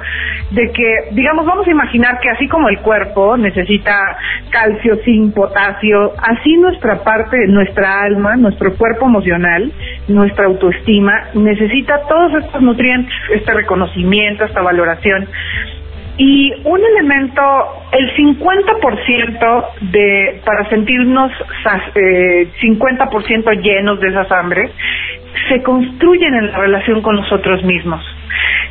de 0.50 0.70
que, 0.72 0.94
digamos, 1.12 1.46
vamos 1.46 1.66
a 1.66 1.70
imaginar 1.70 2.18
que 2.20 2.30
así 2.30 2.48
como 2.48 2.68
el 2.68 2.78
cuerpo 2.80 3.36
necesita 3.36 4.16
calcio, 4.50 4.96
zinc, 5.04 5.34
potasio, 5.34 6.12
así 6.22 6.56
nuestra 6.56 7.02
parte, 7.02 7.36
nuestra 7.48 8.02
alma, 8.02 8.36
nuestro 8.36 8.74
cuerpo 8.74 9.06
emocional, 9.06 9.72
nuestra 10.08 10.46
autoestima, 10.46 11.12
necesita 11.34 12.00
todos 12.08 12.44
estos 12.44 12.62
nutrientes, 12.62 13.12
este 13.34 13.52
reconocimiento, 13.52 14.44
esta 14.44 14.62
valoración. 14.62 15.28
Y 16.18 16.52
un 16.64 16.80
elemento, 16.80 17.42
el 17.92 18.16
50% 18.16 19.66
de, 19.92 20.40
para 20.44 20.68
sentirnos 20.70 21.30
eh, 21.94 22.48
50% 22.62 23.62
llenos 23.62 24.00
de 24.00 24.08
esas 24.08 24.32
hambres, 24.32 24.70
se 25.48 25.62
construyen 25.62 26.34
en 26.34 26.52
la 26.52 26.58
relación 26.58 27.02
con 27.02 27.16
nosotros 27.16 27.62
mismos. 27.64 28.02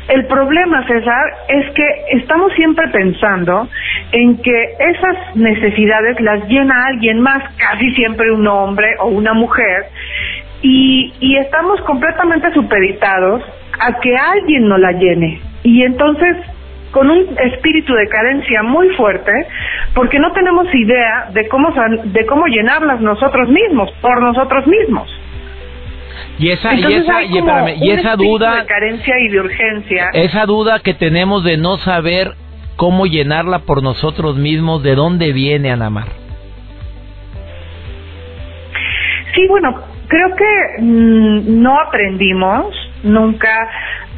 El 0.08 0.26
problema, 0.26 0.86
César, 0.86 1.24
es 1.48 1.70
que 1.72 1.86
estamos 2.12 2.52
siempre 2.54 2.88
pensando 2.88 3.68
en 4.12 4.40
que 4.40 4.64
esas 4.78 5.36
necesidades 5.36 6.20
las 6.20 6.46
llena 6.48 6.86
alguien 6.86 7.20
más, 7.20 7.42
casi 7.58 7.92
siempre 7.94 8.30
un 8.32 8.46
hombre 8.46 8.88
o 9.00 9.06
una 9.06 9.34
mujer, 9.34 9.86
y, 10.62 11.12
y 11.20 11.36
estamos 11.36 11.80
completamente 11.82 12.52
supeditados 12.54 13.42
a 13.80 14.00
que 14.00 14.16
alguien 14.16 14.68
nos 14.68 14.80
la 14.80 14.92
llene. 14.92 15.40
Y 15.62 15.82
entonces 15.82 16.36
con 16.96 17.10
un 17.10 17.36
espíritu 17.38 17.92
de 17.92 18.08
carencia 18.08 18.62
muy 18.62 18.88
fuerte 18.96 19.30
porque 19.94 20.18
no 20.18 20.32
tenemos 20.32 20.66
idea 20.74 21.28
de 21.30 21.46
cómo 21.46 21.68
de 22.04 22.24
cómo 22.24 22.46
llenarlas 22.46 23.02
nosotros 23.02 23.50
mismos 23.50 23.90
por 24.00 24.22
nosotros 24.22 24.66
mismos. 24.66 25.06
Y 26.38 26.52
esa 26.52 26.72
y 26.74 26.94
esa 26.94 27.22
y, 27.22 27.90
esa 27.90 28.16
duda 28.16 28.62
de 28.62 28.66
carencia 28.66 29.14
y 29.20 29.28
de 29.28 29.40
urgencia. 29.40 30.08
esa 30.14 30.46
duda 30.46 30.80
que 30.80 30.94
tenemos 30.94 31.44
de 31.44 31.58
no 31.58 31.76
saber 31.76 32.32
cómo 32.76 33.04
llenarla 33.04 33.58
por 33.66 33.82
nosotros 33.82 34.38
mismos 34.38 34.82
de 34.82 34.94
dónde 34.94 35.34
viene 35.34 35.70
Anamar 35.70 36.08
sí 39.34 39.46
bueno 39.48 39.82
creo 40.08 40.34
que 40.34 40.82
mm, 40.82 41.62
no 41.62 41.78
aprendimos 41.78 42.85
nunca 43.06 43.68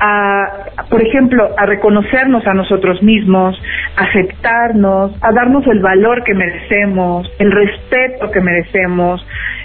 a, 0.00 0.86
por 0.88 1.02
ejemplo, 1.02 1.50
a 1.56 1.66
reconocernos 1.66 2.46
a 2.46 2.54
nosotros 2.54 3.02
mismos, 3.02 3.60
aceptarnos, 3.96 5.12
a 5.22 5.32
darnos 5.32 5.66
el 5.66 5.80
valor 5.80 6.22
que 6.24 6.34
merecemos, 6.34 7.30
el 7.38 7.50
respeto 7.50 8.30
que 8.30 8.40
merecemos, 8.40 9.24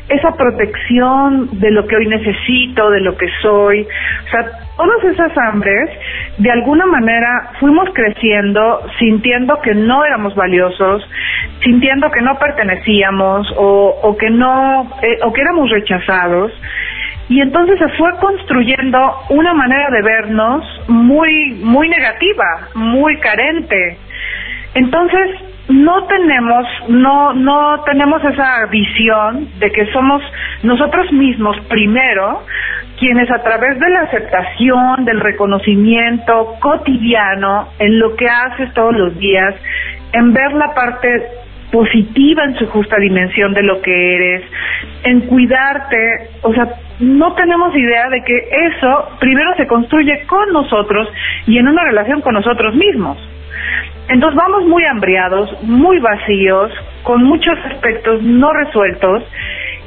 esa 0.10 0.32
protección 0.36 1.60
de 1.60 1.72
lo 1.72 1.88
que 1.88 1.96
hoy 1.96 2.08
necesito, 2.08 2.90
de 2.90 3.02
lo 3.02 3.16
que 3.18 3.28
soy. 3.42 3.82
O 3.82 4.30
sea, 4.30 4.46
todas 4.76 5.04
esas 5.06 5.32
hambres, 5.38 5.90
de 6.38 6.52
alguna 6.52 6.86
manera 6.86 7.52
fuimos 7.60 7.90
creciendo 7.94 8.82
sintiendo 9.00 9.60
que 9.62 9.74
no 9.74 10.04
éramos 10.04 10.36
valiosos, 10.36 11.04
sintiendo 11.64 12.12
que 12.12 12.22
no 12.22 12.38
pertenecíamos 12.38 13.52
o, 13.56 14.00
o 14.04 14.18
que 14.18 14.30
no, 14.30 14.90
eh, 15.02 15.20
o 15.24 15.32
que 15.32 15.42
éramos 15.42 15.70
rechazados. 15.70 16.52
Y 17.30 17.40
entonces 17.42 17.80
se 17.80 17.88
fue 17.98 18.12
construyendo 18.20 19.00
una 19.30 19.54
manera 19.54 19.90
de 19.90 20.02
vernos 20.02 20.64
muy, 20.88 21.54
muy 21.64 21.88
negativa, 21.90 22.68
muy 22.76 23.18
carente. 23.20 23.98
Entonces, 24.76 25.30
no 25.70 26.04
tenemos, 26.08 26.66
no, 26.90 27.34
no 27.34 27.82
tenemos 27.86 28.24
esa 28.26 28.66
visión 28.66 29.48
de 29.60 29.72
que 29.72 29.86
somos 29.94 30.22
nosotros 30.64 31.12
mismos 31.14 31.58
primero 31.70 32.44
quienes 33.00 33.30
a 33.32 33.42
través 33.44 33.80
de 33.80 33.90
la 33.90 34.02
aceptación, 34.02 35.06
del 35.06 35.20
reconocimiento 35.20 36.56
cotidiano, 36.60 37.70
en 37.80 38.00
lo 38.00 38.16
que 38.16 38.28
haces 38.30 38.74
todos 38.74 38.96
los 38.96 39.18
días, 39.18 39.56
en 40.14 40.32
ver 40.32 40.54
la 40.54 40.74
parte 40.74 41.24
positiva 41.72 42.44
en 42.46 42.56
su 42.56 42.68
justa 42.68 42.98
dimensión 42.98 43.54
de 43.54 43.64
lo 43.64 43.82
que 43.82 44.16
eres, 44.16 44.44
en 45.04 45.22
cuidarte, 45.22 46.30
o 46.44 46.54
sea, 46.54 46.68
no 47.04 47.34
tenemos 47.34 47.76
idea 47.76 48.10
de 48.10 48.24
que 48.24 48.50
eso 48.68 49.10
primero 49.20 49.56
se 49.58 49.68
construye 49.68 50.26
con 50.26 50.52
nosotros 50.52 51.08
y 51.48 51.58
en 51.58 51.68
una 51.68 51.84
relación 51.84 52.22
con 52.22 52.34
nosotros 52.34 52.76
mismos. 52.76 53.18
Entonces 54.10 54.36
vamos 54.38 54.66
muy 54.66 54.84
hambriados, 54.86 55.64
muy 55.64 56.00
vacíos, 56.00 56.72
con 57.04 57.24
muchos 57.24 57.58
aspectos 57.72 58.22
no 58.22 58.52
resueltos 58.54 59.24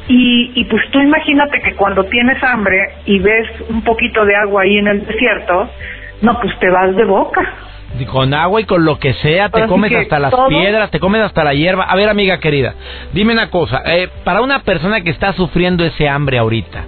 y, 0.08 0.52
y 0.54 0.64
pues 0.64 0.82
tú 0.90 1.00
imagínate 1.00 1.60
que 1.60 1.74
cuando 1.74 2.04
tienes 2.04 2.42
hambre 2.42 2.78
y 3.04 3.18
ves 3.18 3.48
un 3.68 3.82
poquito 3.82 4.24
de 4.24 4.36
agua 4.36 4.62
ahí 4.62 4.78
en 4.78 4.88
el 4.88 5.04
desierto, 5.04 5.68
no, 6.22 6.38
pues 6.40 6.58
te 6.58 6.70
vas 6.70 6.94
de 6.96 7.04
boca. 7.04 7.42
Con 8.04 8.34
agua 8.34 8.60
y 8.60 8.64
con 8.64 8.84
lo 8.84 8.98
que 8.98 9.14
sea, 9.14 9.48
te 9.48 9.66
comes 9.66 9.92
hasta 9.92 10.18
las 10.18 10.34
piedras, 10.48 10.90
te 10.90 11.00
comes 11.00 11.22
hasta 11.22 11.42
la 11.42 11.54
hierba. 11.54 11.84
A 11.84 11.96
ver, 11.96 12.08
amiga 12.08 12.38
querida, 12.38 12.74
dime 13.12 13.32
una 13.32 13.50
cosa. 13.50 13.82
Eh, 13.86 14.08
para 14.24 14.42
una 14.42 14.62
persona 14.62 15.00
que 15.00 15.10
está 15.10 15.32
sufriendo 15.32 15.84
ese 15.84 16.08
hambre 16.08 16.38
ahorita, 16.38 16.84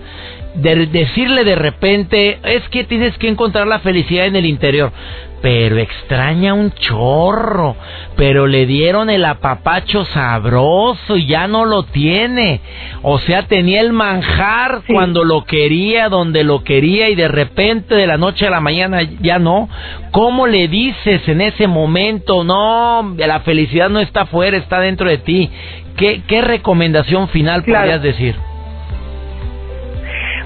de 0.58 0.86
decirle 0.86 1.44
de 1.44 1.54
repente, 1.54 2.38
es 2.44 2.68
que 2.68 2.84
tienes 2.84 3.16
que 3.18 3.28
encontrar 3.28 3.66
la 3.66 3.80
felicidad 3.80 4.26
en 4.26 4.36
el 4.36 4.46
interior 4.46 4.92
pero 5.40 5.78
extraña 5.78 6.54
un 6.54 6.72
chorro, 6.72 7.76
pero 8.16 8.46
le 8.46 8.66
dieron 8.66 9.10
el 9.10 9.24
apapacho 9.24 10.04
sabroso 10.06 11.16
y 11.16 11.26
ya 11.26 11.46
no 11.46 11.64
lo 11.64 11.84
tiene. 11.84 12.60
O 13.02 13.18
sea, 13.18 13.46
tenía 13.46 13.80
el 13.80 13.92
manjar 13.92 14.82
cuando 14.88 15.24
lo 15.24 15.44
quería, 15.44 16.08
donde 16.08 16.44
lo 16.44 16.64
quería 16.64 17.08
y 17.08 17.14
de 17.14 17.28
repente 17.28 17.94
de 17.94 18.06
la 18.06 18.16
noche 18.16 18.46
a 18.46 18.50
la 18.50 18.60
mañana 18.60 19.02
ya 19.20 19.38
no. 19.38 19.68
¿Cómo 20.10 20.46
le 20.46 20.68
dices 20.68 21.26
en 21.28 21.40
ese 21.40 21.66
momento, 21.66 22.42
no, 22.44 23.14
la 23.16 23.40
felicidad 23.40 23.88
no 23.88 24.00
está 24.00 24.22
afuera, 24.22 24.56
está 24.56 24.80
dentro 24.80 25.08
de 25.08 25.18
ti? 25.18 25.50
¿Qué, 25.96 26.22
qué 26.26 26.40
recomendación 26.40 27.28
final 27.28 27.64
podrías 27.64 28.02
decir? 28.02 28.34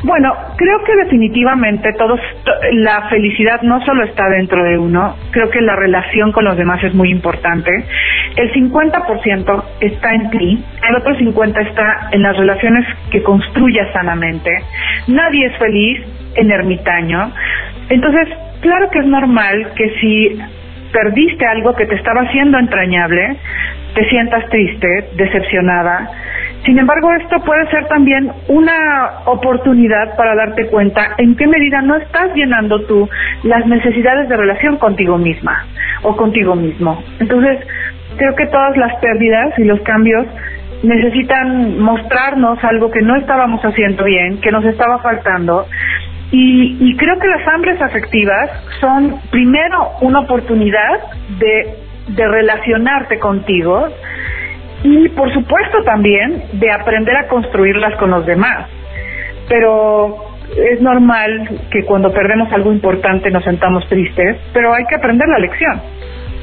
Bueno, 0.05 0.35
creo 0.57 0.83
que 0.85 0.97
definitivamente 0.97 1.93
todos 1.93 2.19
la 2.73 3.09
felicidad 3.09 3.63
no 3.63 3.85
solo 3.85 4.03
está 4.03 4.29
dentro 4.31 4.63
de 4.65 4.77
uno, 4.77 5.17
creo 5.31 5.49
que 5.49 5.61
la 5.61 5.77
relación 5.77 6.33
con 6.33 6.45
los 6.45 6.57
demás 6.57 6.83
es 6.83 6.93
muy 6.93 7.11
importante. 7.11 7.71
El 8.37 8.53
50% 8.53 9.65
está 9.81 10.15
en 10.15 10.31
ti, 10.31 10.65
el 10.89 10.97
otro 10.97 11.15
50 11.15 11.61
está 11.61 12.09
en 12.11 12.23
las 12.23 12.37
relaciones 12.37 12.85
que 13.11 13.23
construyas 13.23 13.93
sanamente. 13.93 14.51
Nadie 15.07 15.47
es 15.47 15.57
feliz 15.59 16.01
en 16.35 16.51
ermitaño. 16.51 17.31
Entonces, 17.89 18.29
claro 18.61 18.91
que 18.91 18.99
es 18.99 19.07
normal 19.07 19.73
que 19.77 19.89
si 20.01 20.41
perdiste 20.93 21.47
algo 21.47 21.75
que 21.77 21.87
te 21.87 21.95
estaba 21.95 22.23
haciendo 22.23 22.59
entrañable, 22.59 23.37
te 23.95 24.09
sientas 24.09 24.49
triste, 24.49 25.11
decepcionada, 25.17 26.11
Sin 26.65 26.79
embargo, 26.79 27.11
esto 27.21 27.41
puede 27.45 27.69
ser 27.71 27.87
también 27.89 28.31
una 28.47 29.23
oportunidad 29.25 30.17
para 30.17 30.37
darte 30.37 30.69
cuenta 30.69 31.15
en 31.19 31.35
qué 31.37 31.47
medida 31.47 31.83
no 31.83 31.97
estás 31.97 32.33
llenando 32.35 32.83
tú 32.87 33.09
las 33.43 33.67
necesidades 33.67 34.29
de 34.29 34.37
relación 34.37 34.77
contigo 34.77 35.19
misma 35.19 35.67
o 36.03 36.17
contigo 36.17 36.55
mismo. 36.55 37.03
Entonces, 37.19 37.59
creo 38.17 38.37
que 38.37 38.47
todas 38.47 38.77
las 38.77 38.95
pérdidas 39.01 39.59
y 39.59 39.65
los 39.65 39.81
cambios 39.81 40.25
necesitan 40.85 41.81
mostrarnos 41.81 42.63
algo 42.63 42.91
que 42.91 43.03
no 43.03 43.17
estábamos 43.17 43.61
haciendo 43.63 44.05
bien, 44.05 44.41
que 44.41 44.53
nos 44.53 44.65
estaba 44.65 45.01
faltando. 45.01 45.67
Y, 46.31 46.77
y 46.81 46.97
creo 46.97 47.19
que 47.19 47.27
las 47.27 47.47
hambres 47.49 47.83
afectivas 47.83 48.51
son 48.81 49.21
primero 49.31 49.91
una 50.01 50.21
oportunidad 50.21 51.01
de, 51.39 51.75
de 52.09 52.29
relacionarte 52.29 53.19
contigo 53.19 53.89
y 54.83 55.09
por 55.11 55.33
supuesto 55.33 55.83
también 55.85 56.45
de 56.53 56.71
aprender 56.71 57.17
a 57.17 57.29
construirlas 57.29 57.97
con 57.97 58.11
los 58.11 58.27
demás. 58.27 58.69
Pero 59.49 60.33
es 60.57 60.81
normal 60.81 61.61
que 61.71 61.85
cuando 61.85 62.13
perdemos 62.13 62.53
algo 62.53 62.73
importante 62.73 63.31
nos 63.31 63.45
sentamos 63.45 63.87
tristes, 63.89 64.39
pero 64.53 64.75
hay 64.75 64.85
que 64.87 64.97
aprender 64.97 65.27
la 65.29 65.39
lección. 65.39 65.81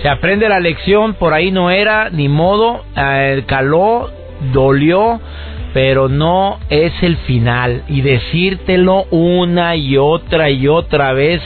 Se 0.01 0.09
aprende 0.09 0.47
la 0.47 0.59
lección, 0.59 1.15
por 1.15 1.33
ahí 1.33 1.51
no 1.51 1.69
era, 1.69 2.09
ni 2.09 2.29
modo, 2.29 2.85
eh, 2.95 3.43
caló, 3.47 4.09
dolió, 4.53 5.19
pero 5.73 6.09
no 6.09 6.59
es 6.69 6.93
el 7.01 7.17
final. 7.17 7.83
Y 7.87 8.01
decírtelo 8.01 9.05
una 9.11 9.75
y 9.75 9.97
otra 9.97 10.49
y 10.49 10.67
otra 10.67 11.13
vez. 11.13 11.41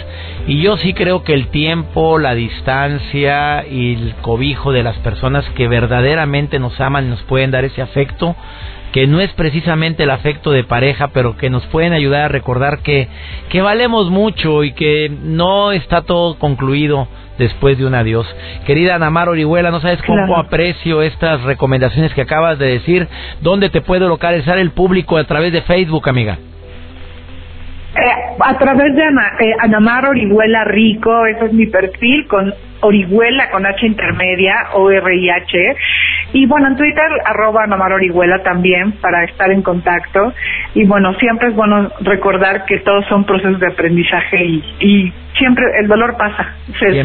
Y 0.48 0.62
yo 0.62 0.78
sí 0.78 0.94
creo 0.94 1.24
que 1.24 1.34
el 1.34 1.48
tiempo, 1.48 2.20
la 2.20 2.36
distancia 2.36 3.66
y 3.68 3.94
el 3.94 4.16
cobijo 4.22 4.72
de 4.72 4.84
las 4.84 4.98
personas 4.98 5.46
que 5.56 5.68
verdaderamente 5.68 6.60
nos 6.60 6.80
aman 6.82 7.10
nos 7.10 7.22
pueden 7.24 7.52
dar 7.52 7.66
ese 7.66 7.82
afecto 7.82 8.36
que 8.94 9.08
no 9.08 9.20
es 9.20 9.32
precisamente 9.34 10.04
el 10.04 10.12
afecto 10.12 10.52
de 10.52 10.64
pareja, 10.64 11.10
pero 11.10 11.36
que 11.36 11.50
nos 11.50 11.66
pueden 11.68 11.94
ayudar 11.94 12.22
a 12.22 12.28
recordar 12.28 12.80
que, 12.80 13.08
que 13.50 13.62
valemos 13.62 14.10
mucho 14.10 14.64
y 14.64 14.72
que 14.74 15.12
no 15.12 15.72
está 15.72 16.04
todo 16.04 16.38
concluido 16.38 17.08
después 17.40 17.78
de 17.80 17.88
un 17.88 17.96
adiós. 17.96 18.28
Querida 18.68 19.00
Namar 19.00 19.30
Orihuela, 19.30 19.72
no 19.72 19.82
sabes 19.82 20.00
cómo 20.04 20.38
aprecio 20.38 21.02
estas 21.02 21.42
recomendaciones 21.42 22.14
que 22.14 22.22
acabas 22.22 22.60
de 22.60 22.68
decir. 22.68 23.08
¿Dónde 23.42 23.70
te 23.70 23.82
puede 23.82 24.08
localizar 24.08 24.60
el 24.60 24.72
público 24.72 25.18
a 25.18 25.24
través 25.24 25.52
de 25.52 25.64
Facebook, 25.64 26.08
amiga? 26.08 26.38
Eh, 27.96 28.36
a 28.40 28.58
través 28.58 28.96
de 28.96 29.04
eh, 29.04 29.54
Anamar 29.60 30.06
Orihuela 30.06 30.66
Rico, 30.66 31.26
ese 31.28 31.46
es 31.46 31.54
mi 31.54 31.68
perfil, 31.68 32.28
con 32.28 32.54
Orihuela 32.82 33.50
con 33.52 33.66
H 33.66 33.86
intermedia, 33.86 34.54
O-R-I-H. 34.74 35.58
Y 36.34 36.46
bueno, 36.48 36.68
en 36.68 36.76
Twitter, 36.76 37.06
arroba 37.26 37.64
Anamar 37.64 37.94
Orihuela 37.94 38.42
también, 38.44 38.94
para 38.94 39.24
estar 39.24 39.52
en 39.52 39.62
contacto. 39.62 40.34
Y 40.74 40.86
bueno, 40.86 41.14
siempre 41.16 41.50
es 41.50 41.56
bueno 41.56 41.92
recordar 42.02 42.66
que 42.66 42.80
todos 42.80 43.06
son 43.06 43.24
procesos 43.24 43.60
de 43.60 43.68
aprendizaje 43.68 44.44
y, 44.80 45.14
siempre 45.38 45.66
el 45.80 45.88
dolor 45.88 46.16
pasa, 46.18 46.56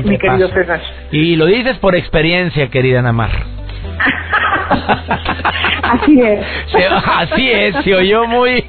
mi 0.05 0.19
querido 0.19 0.49
César. 0.49 0.81
Y 1.11 1.37
lo 1.37 1.47
dices 1.47 1.79
por 1.79 1.95
experiencia, 1.95 2.69
querida 2.69 2.99
Anamar. 3.01 3.31
Así 5.83 6.21
es. 6.21 6.45
así 7.07 7.51
es, 7.51 7.77
se 7.85 7.95
oyó 7.95 8.27
muy, 8.27 8.63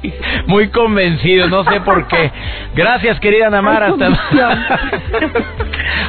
muy 0.46 0.68
convencido, 0.68 1.48
no 1.48 1.64
sé 1.64 1.80
por 1.80 2.06
qué. 2.08 2.30
Gracias, 2.74 3.20
querida 3.20 3.50
Namara. 3.50 3.86
Hasta... 3.90 4.08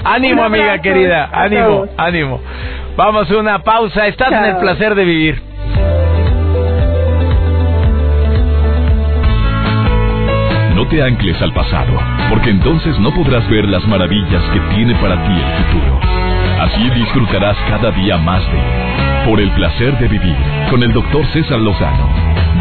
ánimo, 0.06 0.44
amiga 0.44 0.80
querida, 0.80 1.30
ánimo, 1.34 1.86
ánimo. 1.98 2.42
Vamos 2.96 3.32
a 3.32 3.38
una 3.38 3.64
pausa, 3.64 4.08
estás 4.08 4.32
en 4.32 4.44
el 4.44 4.58
placer 4.58 4.96
de 4.96 5.06
vivir. 5.06 5.42
No 10.76 10.88
te 10.88 11.02
ancles 11.02 11.42
al 11.42 11.54
pasado, 11.54 11.94
porque 12.30 12.50
entonces 12.50 13.00
no 13.00 13.14
podrás 13.14 13.48
ver 13.50 13.66
las 13.66 13.88
maravillas 13.88 14.44
que 14.52 14.60
tiene 14.76 14.96
para 14.96 15.16
ti 15.24 15.32
el 15.32 15.64
futuro. 15.64 16.00
Así 16.62 16.90
disfrutarás 16.90 17.58
cada 17.70 17.92
día 17.92 18.18
más 18.18 18.44
de 18.52 18.92
por 19.26 19.40
el 19.40 19.52
placer 19.52 19.98
de 20.00 20.08
vivir 20.08 20.36
con 20.70 20.84
el 20.84 20.92
doctor 20.94 21.26
César 21.28 21.60
Lozano. 21.60 22.10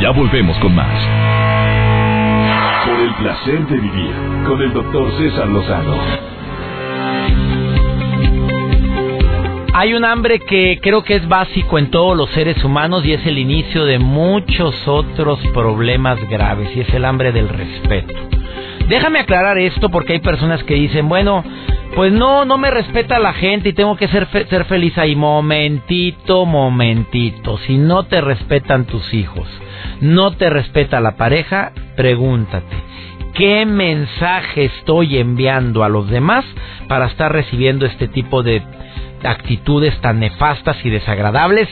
Ya 0.00 0.10
volvemos 0.10 0.56
con 0.58 0.74
más. 0.74 1.08
Por 2.86 3.00
el 3.00 3.14
placer 3.14 3.66
de 3.66 3.78
vivir 3.78 4.14
con 4.46 4.60
el 4.60 4.72
doctor 4.72 5.10
César 5.18 5.48
Lozano. 5.48 5.96
Hay 9.72 9.94
un 9.94 10.04
hambre 10.04 10.40
que 10.40 10.80
creo 10.82 11.04
que 11.04 11.14
es 11.14 11.28
básico 11.28 11.78
en 11.78 11.92
todos 11.92 12.16
los 12.16 12.28
seres 12.30 12.62
humanos 12.64 13.04
y 13.04 13.12
es 13.12 13.24
el 13.24 13.38
inicio 13.38 13.84
de 13.84 14.00
muchos 14.00 14.74
otros 14.88 15.38
problemas 15.54 16.18
graves 16.28 16.70
y 16.74 16.80
es 16.80 16.92
el 16.92 17.04
hambre 17.04 17.30
del 17.30 17.48
respeto. 17.48 18.12
Déjame 18.88 19.20
aclarar 19.20 19.58
esto 19.58 19.88
porque 19.88 20.14
hay 20.14 20.18
personas 20.18 20.64
que 20.64 20.74
dicen, 20.74 21.08
bueno, 21.08 21.44
pues 21.94 22.12
no, 22.12 22.44
no 22.44 22.58
me 22.58 22.68
respeta 22.72 23.20
la 23.20 23.32
gente 23.32 23.68
y 23.68 23.72
tengo 23.72 23.96
que 23.96 24.08
ser, 24.08 24.26
ser 24.48 24.64
feliz 24.64 24.98
ahí. 24.98 25.14
Momentito, 25.14 26.46
momentito. 26.46 27.56
Si 27.58 27.78
no 27.78 28.02
te 28.02 28.20
respetan 28.20 28.86
tus 28.86 29.14
hijos, 29.14 29.46
no 30.00 30.32
te 30.32 30.50
respeta 30.50 31.00
la 31.00 31.16
pareja, 31.16 31.70
pregúntate. 31.94 32.76
¿Qué 33.34 33.64
mensaje 33.66 34.64
estoy 34.64 35.18
enviando 35.18 35.84
a 35.84 35.88
los 35.88 36.10
demás 36.10 36.44
para 36.88 37.06
estar 37.06 37.32
recibiendo 37.32 37.86
este 37.86 38.08
tipo 38.08 38.42
de 38.42 38.62
actitudes 39.24 39.98
tan 40.00 40.20
nefastas 40.20 40.76
y 40.84 40.90
desagradables 40.90 41.68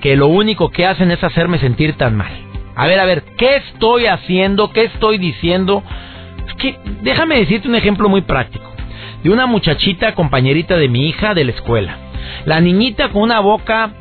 que 0.00 0.16
lo 0.16 0.28
único 0.28 0.70
que 0.70 0.86
hacen 0.86 1.10
es 1.10 1.22
hacerme 1.22 1.58
sentir 1.58 1.94
tan 1.94 2.16
mal? 2.16 2.32
A 2.74 2.86
ver, 2.86 3.00
a 3.00 3.04
ver, 3.04 3.22
¿qué 3.36 3.56
estoy 3.56 4.06
haciendo? 4.06 4.72
¿Qué 4.72 4.84
estoy 4.84 5.18
diciendo? 5.18 5.82
déjame 7.02 7.38
decirte 7.38 7.68
un 7.68 7.74
ejemplo 7.74 8.08
muy 8.08 8.20
práctico 8.20 8.72
de 9.22 9.30
una 9.30 9.46
muchachita 9.46 10.14
compañerita 10.14 10.76
de 10.76 10.88
mi 10.88 11.08
hija 11.08 11.34
de 11.34 11.44
la 11.44 11.52
escuela. 11.52 11.96
La 12.44 12.60
niñita 12.60 13.10
con 13.10 13.22
una 13.22 13.40
boca 13.40 13.92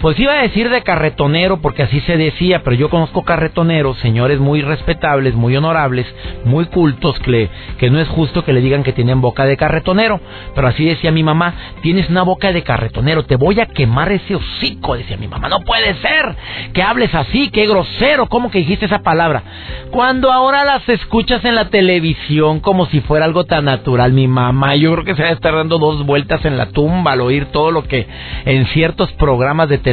pues 0.00 0.18
iba 0.20 0.32
a 0.32 0.42
decir 0.42 0.70
de 0.70 0.82
carretonero 0.82 1.60
porque 1.60 1.82
así 1.82 2.00
se 2.02 2.16
decía, 2.16 2.62
pero 2.62 2.76
yo 2.76 2.88
conozco 2.88 3.24
carretoneros, 3.24 3.98
señores 3.98 4.38
muy 4.38 4.62
respetables, 4.62 5.34
muy 5.34 5.56
honorables, 5.56 6.06
muy 6.44 6.66
cultos, 6.66 7.18
que, 7.18 7.50
que 7.78 7.90
no 7.90 7.98
es 7.98 8.08
justo 8.08 8.44
que 8.44 8.52
le 8.52 8.60
digan 8.60 8.84
que 8.84 8.92
tienen 8.92 9.20
boca 9.20 9.44
de 9.44 9.56
carretonero. 9.56 10.20
Pero 10.54 10.68
así 10.68 10.84
decía 10.84 11.10
mi 11.10 11.24
mamá, 11.24 11.54
tienes 11.82 12.08
una 12.10 12.22
boca 12.22 12.52
de 12.52 12.62
carretonero, 12.62 13.24
te 13.24 13.34
voy 13.34 13.58
a 13.60 13.66
quemar 13.66 14.12
ese 14.12 14.36
hocico, 14.36 14.96
decía 14.96 15.16
mi 15.16 15.26
mamá. 15.26 15.48
No 15.48 15.60
puede 15.60 15.94
ser 15.94 16.36
que 16.72 16.82
hables 16.82 17.12
así, 17.14 17.50
qué 17.50 17.66
grosero, 17.66 18.28
¿cómo 18.28 18.52
que 18.52 18.58
dijiste 18.58 18.86
esa 18.86 19.00
palabra? 19.00 19.42
Cuando 19.90 20.32
ahora 20.32 20.64
las 20.64 20.88
escuchas 20.88 21.44
en 21.44 21.56
la 21.56 21.70
televisión 21.70 22.60
como 22.60 22.86
si 22.86 23.00
fuera 23.00 23.24
algo 23.24 23.44
tan 23.44 23.64
natural, 23.64 24.12
mi 24.12 24.28
mamá, 24.28 24.76
yo 24.76 24.92
creo 24.92 25.04
que 25.04 25.16
se 25.16 25.22
va 25.22 25.30
a 25.30 25.32
estar 25.32 25.54
dando 25.54 25.78
dos 25.78 26.06
vueltas 26.06 26.44
en 26.44 26.56
la 26.56 26.66
tumba 26.66 27.12
al 27.12 27.20
oír 27.20 27.46
todo 27.46 27.72
lo 27.72 27.82
que 27.82 28.06
en 28.44 28.66
ciertos 28.66 29.10
programas 29.14 29.68
de 29.68 29.78
televisión 29.78 29.87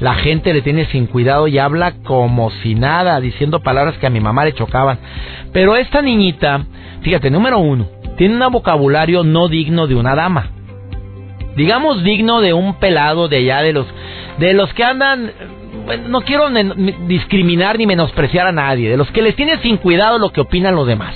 la 0.00 0.14
gente 0.14 0.52
le 0.52 0.62
tiene 0.62 0.86
sin 0.86 1.06
cuidado 1.06 1.48
y 1.48 1.58
habla 1.58 1.94
como 2.04 2.50
si 2.62 2.74
nada, 2.74 3.20
diciendo 3.20 3.60
palabras 3.60 3.96
que 3.98 4.06
a 4.06 4.10
mi 4.10 4.20
mamá 4.20 4.44
le 4.44 4.52
chocaban. 4.52 4.98
Pero 5.52 5.76
esta 5.76 6.02
niñita, 6.02 6.64
fíjate, 7.02 7.30
número 7.30 7.58
uno, 7.58 7.86
tiene 8.16 8.34
un 8.34 8.52
vocabulario 8.52 9.24
no 9.24 9.48
digno 9.48 9.86
de 9.86 9.94
una 9.94 10.14
dama. 10.14 10.50
Digamos 11.56 12.02
digno 12.02 12.40
de 12.40 12.52
un 12.52 12.74
pelado 12.74 13.28
de 13.28 13.36
allá, 13.38 13.62
de 13.62 13.72
los, 13.72 13.86
de 14.38 14.54
los 14.54 14.72
que 14.74 14.84
andan 14.84 15.32
no 16.08 16.22
quiero 16.22 16.48
discriminar 17.06 17.78
ni 17.78 17.86
menospreciar 17.86 18.46
a 18.46 18.52
nadie, 18.52 18.90
de 18.90 18.96
los 18.96 19.10
que 19.10 19.22
les 19.22 19.36
tiene 19.36 19.58
sin 19.58 19.76
cuidado 19.76 20.18
lo 20.18 20.30
que 20.30 20.40
opinan 20.40 20.74
los 20.74 20.86
demás. 20.86 21.14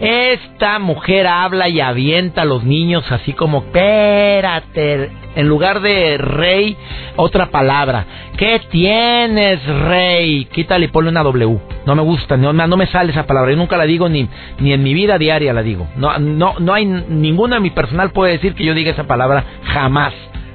Esta 0.00 0.78
mujer 0.78 1.26
habla 1.26 1.68
y 1.68 1.80
avienta 1.80 2.42
a 2.42 2.44
los 2.44 2.64
niños 2.64 3.10
así 3.10 3.32
como, 3.32 3.58
espérate, 3.58 5.10
en 5.36 5.46
lugar 5.48 5.80
de 5.80 6.18
rey, 6.18 6.76
otra 7.16 7.50
palabra. 7.50 8.06
¿Qué 8.36 8.60
tienes, 8.70 9.64
rey? 9.64 10.46
Quítale 10.46 10.86
y 10.86 10.88
ponle 10.88 11.10
una 11.10 11.22
W. 11.22 11.58
No 11.86 11.94
me 11.94 12.02
gusta, 12.02 12.36
no, 12.36 12.52
no 12.52 12.76
me 12.76 12.86
sale 12.86 13.12
esa 13.12 13.26
palabra. 13.26 13.52
Yo 13.52 13.56
nunca 13.56 13.76
la 13.76 13.84
digo 13.84 14.08
ni, 14.08 14.28
ni 14.58 14.72
en 14.72 14.82
mi 14.82 14.94
vida 14.94 15.18
diaria 15.18 15.52
la 15.52 15.62
digo. 15.62 15.86
No, 15.96 16.18
no, 16.18 16.54
no 16.58 16.74
hay 16.74 16.86
ninguna 16.86 17.60
mi 17.60 17.70
personal 17.70 18.10
puede 18.10 18.32
decir 18.32 18.54
que 18.54 18.64
yo 18.64 18.74
diga 18.74 18.90
esa 18.90 19.04
palabra 19.04 19.44
jamás. 19.64 20.12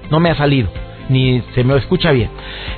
No 0.09 0.19
me 0.19 0.29
ha 0.29 0.35
salido 0.35 0.69
ni 1.11 1.41
se 1.53 1.63
me 1.63 1.77
escucha 1.77 2.11
bien. 2.11 2.29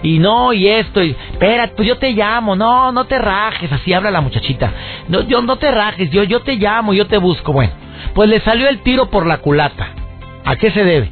Y 0.02 0.20
no, 0.20 0.54
y 0.54 0.68
esto, 0.68 1.04
y 1.04 1.16
espérate, 1.32 1.74
pues 1.76 1.88
yo 1.88 1.98
te 1.98 2.12
llamo, 2.12 2.56
no, 2.56 2.92
no 2.92 3.06
te 3.06 3.18
rajes, 3.18 3.72
así 3.72 3.94
habla 3.94 4.12
la 4.12 4.22
muchachita. 4.22 4.72
No, 5.08 5.22
yo 5.22 5.42
no 5.42 5.58
te 5.58 5.72
rajes, 5.72 6.10
yo, 6.10 6.24
yo 6.24 6.42
te 6.42 6.56
llamo, 6.56 6.94
yo 6.94 7.08
te 7.08 7.18
busco. 7.18 7.54
Bueno, 7.54 7.74
pues 8.14 8.30
le 8.30 8.42
salió 8.42 8.68
el 8.68 8.80
tiro 8.80 9.10
por 9.10 9.26
la 9.26 9.38
culata. 9.38 9.90
¿A 10.46 10.56
qué 10.56 10.72
se 10.72 10.84
debe? 10.84 11.10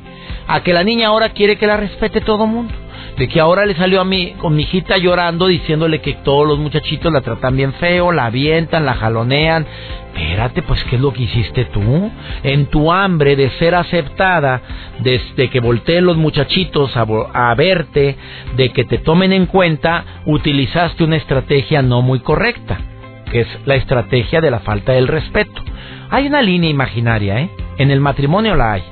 A 0.48 0.62
que 0.64 0.74
la 0.74 0.84
niña 0.84 1.08
ahora 1.08 1.30
quiere 1.30 1.58
que 1.58 1.68
la 1.68 1.78
respete 1.78 2.22
todo 2.22 2.46
el 2.46 2.52
mundo. 2.52 2.74
de 3.18 3.28
que 3.28 3.40
ahora 3.40 3.66
le 3.66 3.76
salió 3.76 4.02
a 4.02 4.06
mí 4.06 4.34
con 4.38 4.56
mi 4.56 4.64
hijita 4.64 4.98
llorando 4.98 5.48
diciéndole 5.48 6.00
que 6.02 6.14
todos 6.24 6.48
los 6.48 6.60
muchachitos 6.60 7.12
la 7.12 7.22
tratan 7.22 7.56
bien 7.56 7.74
feo, 7.74 8.12
la 8.12 8.26
avientan, 8.26 8.86
la 8.86 8.94
jalonean. 8.96 9.66
Espérate, 10.14 10.62
pues 10.62 10.84
¿qué 10.86 10.96
es 10.96 11.02
lo 11.02 11.14
que 11.14 11.24
hiciste 11.24 11.66
tú? 11.66 12.12
En 12.44 12.66
tu 12.68 12.92
hambre 12.92 13.36
de 13.36 13.50
ser 13.52 13.76
aceptada, 13.76 14.62
desde 15.00 15.50
que 15.50 15.60
volteen 15.60 16.06
los 16.06 16.18
muchachitos 16.18 16.96
a, 16.98 17.06
a 17.34 17.56
verte, 17.56 18.16
de 18.56 18.70
que 18.70 18.84
te 18.86 18.98
tomen 18.98 19.34
en 19.34 19.46
cuenta, 19.46 20.04
utilizaste 20.26 21.04
una 21.04 21.18
estrategia 21.18 21.82
no 21.82 22.02
muy 22.02 22.20
correcta, 22.20 22.80
que 23.32 23.42
es 23.42 23.48
la 23.66 23.76
estrategia 23.76 24.42
de 24.42 24.52
la 24.52 24.60
falta 24.60 24.94
del 24.94 25.08
respeto. 25.08 25.62
Hay 26.10 26.28
una 26.28 26.42
línea 26.42 26.70
imaginaria, 26.70 27.40
¿eh? 27.40 27.50
En 27.78 27.90
el 27.90 28.02
matrimonio 28.02 28.56
la 28.56 28.74
hay. 28.74 28.84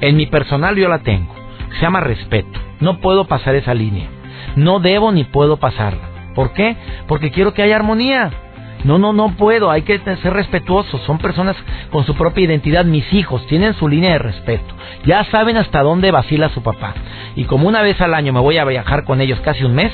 En 0.00 0.16
mi 0.16 0.26
personal 0.26 0.76
yo 0.76 0.88
la 0.88 1.00
tengo. 1.00 1.34
Se 1.74 1.82
llama 1.82 2.00
respeto. 2.00 2.58
No 2.80 3.00
puedo 3.00 3.26
pasar 3.26 3.54
esa 3.54 3.74
línea. 3.74 4.08
No 4.56 4.80
debo 4.80 5.12
ni 5.12 5.24
puedo 5.24 5.58
pasarla. 5.58 6.32
¿Por 6.34 6.52
qué? 6.52 6.76
Porque 7.08 7.30
quiero 7.30 7.54
que 7.54 7.62
haya 7.62 7.76
armonía. 7.76 8.30
No, 8.86 8.98
no, 8.98 9.12
no 9.12 9.36
puedo, 9.36 9.68
hay 9.68 9.82
que 9.82 9.98
ser 9.98 10.32
respetuosos. 10.32 11.00
Son 11.02 11.18
personas 11.18 11.56
con 11.90 12.06
su 12.06 12.14
propia 12.14 12.44
identidad. 12.44 12.84
Mis 12.84 13.12
hijos 13.12 13.44
tienen 13.48 13.74
su 13.74 13.88
línea 13.88 14.12
de 14.12 14.18
respeto. 14.18 14.74
Ya 15.04 15.24
saben 15.24 15.56
hasta 15.56 15.82
dónde 15.82 16.12
vacila 16.12 16.50
su 16.50 16.62
papá. 16.62 16.94
Y 17.34 17.44
como 17.44 17.66
una 17.66 17.82
vez 17.82 18.00
al 18.00 18.14
año 18.14 18.32
me 18.32 18.38
voy 18.38 18.58
a 18.58 18.64
viajar 18.64 19.04
con 19.04 19.20
ellos 19.20 19.40
casi 19.40 19.64
un 19.64 19.74
mes, 19.74 19.90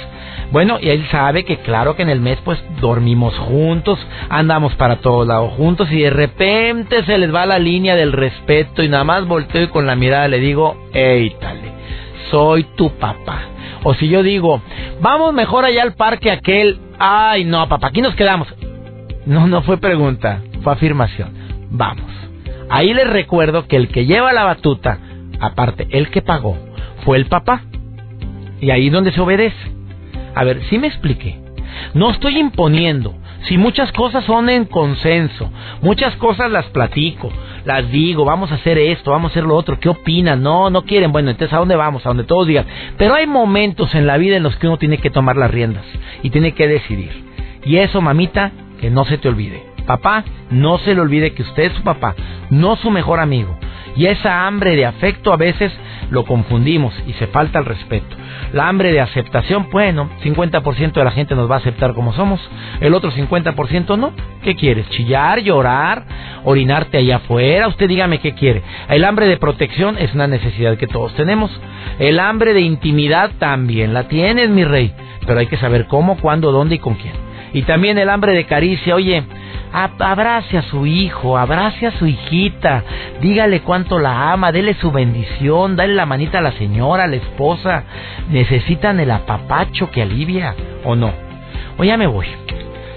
bueno, 0.52 0.78
y 0.78 0.90
él 0.90 1.06
sabe 1.10 1.44
que 1.44 1.56
claro 1.58 1.96
que 1.96 2.02
en 2.02 2.10
el 2.10 2.20
mes 2.20 2.38
pues 2.44 2.62
dormimos 2.80 3.36
juntos, 3.38 3.98
andamos 4.28 4.74
para 4.74 4.96
todos 4.96 5.26
lados 5.26 5.54
juntos 5.54 5.90
y 5.90 6.02
de 6.02 6.10
repente 6.10 7.02
se 7.04 7.16
les 7.16 7.34
va 7.34 7.46
la 7.46 7.58
línea 7.58 7.96
del 7.96 8.12
respeto 8.12 8.82
y 8.82 8.88
nada 8.90 9.04
más 9.04 9.26
volteo 9.26 9.62
y 9.62 9.68
con 9.68 9.86
la 9.86 9.96
mirada 9.96 10.28
le 10.28 10.38
digo, 10.38 10.76
tale, 10.92 11.72
soy 12.30 12.64
tu 12.76 12.90
papá. 12.98 13.40
O 13.84 13.94
si 13.94 14.08
yo 14.08 14.22
digo, 14.22 14.60
vamos 15.00 15.32
mejor 15.32 15.64
allá 15.64 15.82
al 15.82 15.94
parque 15.94 16.30
aquel, 16.30 16.78
ay 16.98 17.44
no, 17.44 17.66
papá, 17.68 17.88
aquí 17.88 18.02
nos 18.02 18.14
quedamos. 18.14 18.46
No, 19.26 19.46
no 19.46 19.62
fue 19.62 19.78
pregunta, 19.78 20.42
fue 20.62 20.72
afirmación. 20.72 21.32
Vamos. 21.70 22.10
Ahí 22.68 22.92
les 22.94 23.08
recuerdo 23.08 23.66
que 23.66 23.76
el 23.76 23.88
que 23.88 24.06
lleva 24.06 24.32
la 24.32 24.44
batuta, 24.44 24.98
aparte, 25.40 25.86
el 25.90 26.10
que 26.10 26.22
pagó, 26.22 26.56
fue 27.04 27.18
el 27.18 27.26
papá. 27.26 27.62
Y 28.60 28.70
ahí 28.70 28.90
donde 28.90 29.12
se 29.12 29.20
obedece. 29.20 29.72
A 30.34 30.44
ver, 30.44 30.62
sí 30.70 30.78
me 30.78 30.86
expliqué. 30.86 31.38
No 31.94 32.10
estoy 32.10 32.38
imponiendo. 32.38 33.14
Si 33.48 33.58
muchas 33.58 33.90
cosas 33.92 34.24
son 34.24 34.48
en 34.48 34.66
consenso, 34.66 35.50
muchas 35.80 36.14
cosas 36.16 36.50
las 36.50 36.66
platico, 36.66 37.30
las 37.64 37.90
digo, 37.90 38.24
vamos 38.24 38.52
a 38.52 38.54
hacer 38.54 38.78
esto, 38.78 39.10
vamos 39.10 39.30
a 39.30 39.32
hacer 39.32 39.44
lo 39.44 39.56
otro, 39.56 39.80
¿qué 39.80 39.88
opinan? 39.88 40.42
No, 40.42 40.70
no 40.70 40.82
quieren, 40.82 41.10
bueno, 41.10 41.30
entonces 41.30 41.52
¿a 41.52 41.58
dónde 41.58 41.74
vamos? 41.74 42.06
A 42.06 42.10
donde 42.10 42.22
todos 42.22 42.46
digan. 42.46 42.66
Pero 42.98 43.14
hay 43.14 43.26
momentos 43.26 43.94
en 43.96 44.06
la 44.06 44.16
vida 44.16 44.36
en 44.36 44.44
los 44.44 44.56
que 44.56 44.68
uno 44.68 44.78
tiene 44.78 44.98
que 44.98 45.10
tomar 45.10 45.36
las 45.36 45.50
riendas 45.50 45.84
y 46.22 46.30
tiene 46.30 46.52
que 46.52 46.68
decidir. 46.68 47.10
Y 47.64 47.78
eso, 47.78 48.00
mamita, 48.00 48.52
que 48.82 48.90
no 48.90 49.04
se 49.06 49.16
te 49.16 49.28
olvide. 49.28 49.64
Papá, 49.86 50.24
no 50.50 50.76
se 50.78 50.94
le 50.94 51.00
olvide 51.00 51.34
que 51.34 51.42
usted 51.42 51.62
es 51.64 51.72
su 51.72 51.82
papá, 51.82 52.14
no 52.50 52.76
su 52.76 52.90
mejor 52.90 53.20
amigo. 53.20 53.56
Y 53.94 54.06
esa 54.06 54.46
hambre 54.46 54.74
de 54.74 54.86
afecto 54.86 55.32
a 55.32 55.36
veces 55.36 55.72
lo 56.10 56.24
confundimos 56.24 56.92
y 57.06 57.12
se 57.14 57.28
falta 57.28 57.60
el 57.60 57.64
respeto. 57.64 58.16
La 58.52 58.68
hambre 58.68 58.90
de 58.92 59.00
aceptación, 59.00 59.68
bueno, 59.70 60.10
50% 60.24 60.92
de 60.92 61.04
la 61.04 61.12
gente 61.12 61.34
nos 61.34 61.50
va 61.50 61.56
a 61.56 61.58
aceptar 61.58 61.94
como 61.94 62.12
somos, 62.12 62.40
el 62.80 62.92
otro 62.94 63.12
50% 63.12 63.96
no. 63.96 64.12
¿Qué 64.42 64.56
quieres? 64.56 64.88
¿Chillar, 64.90 65.40
llorar, 65.40 66.04
orinarte 66.44 66.98
allá 66.98 67.16
afuera? 67.16 67.68
Usted 67.68 67.88
dígame 67.88 68.18
qué 68.18 68.34
quiere. 68.34 68.62
El 68.88 69.04
hambre 69.04 69.28
de 69.28 69.36
protección 69.36 69.96
es 69.96 70.12
una 70.12 70.26
necesidad 70.26 70.76
que 70.76 70.88
todos 70.88 71.14
tenemos. 71.14 71.50
El 72.00 72.18
hambre 72.18 72.52
de 72.52 72.62
intimidad 72.62 73.30
también 73.38 73.94
la 73.94 74.08
tienes, 74.08 74.50
mi 74.50 74.64
rey. 74.64 74.92
Pero 75.24 75.38
hay 75.38 75.46
que 75.46 75.56
saber 75.58 75.86
cómo, 75.86 76.16
cuándo, 76.18 76.50
dónde 76.50 76.74
y 76.74 76.78
con 76.78 76.94
quién. 76.94 77.31
Y 77.52 77.62
también 77.62 77.98
el 77.98 78.08
hambre 78.08 78.32
de 78.32 78.44
caricia. 78.44 78.94
Oye, 78.94 79.24
abrace 79.72 80.58
a 80.58 80.62
su 80.62 80.86
hijo, 80.86 81.36
abrace 81.36 81.86
a 81.86 81.98
su 81.98 82.06
hijita, 82.06 82.82
dígale 83.20 83.60
cuánto 83.60 83.98
la 83.98 84.32
ama, 84.32 84.52
dele 84.52 84.74
su 84.74 84.90
bendición, 84.90 85.76
dale 85.76 85.94
la 85.94 86.06
manita 86.06 86.38
a 86.38 86.42
la 86.42 86.52
señora, 86.52 87.04
a 87.04 87.08
la 87.08 87.16
esposa. 87.16 87.84
Necesitan 88.30 89.00
el 89.00 89.10
apapacho 89.10 89.90
que 89.90 90.02
alivia, 90.02 90.54
¿o 90.84 90.94
no? 90.94 91.12
O 91.78 91.84
ya 91.84 91.96
me 91.96 92.06
voy. 92.06 92.26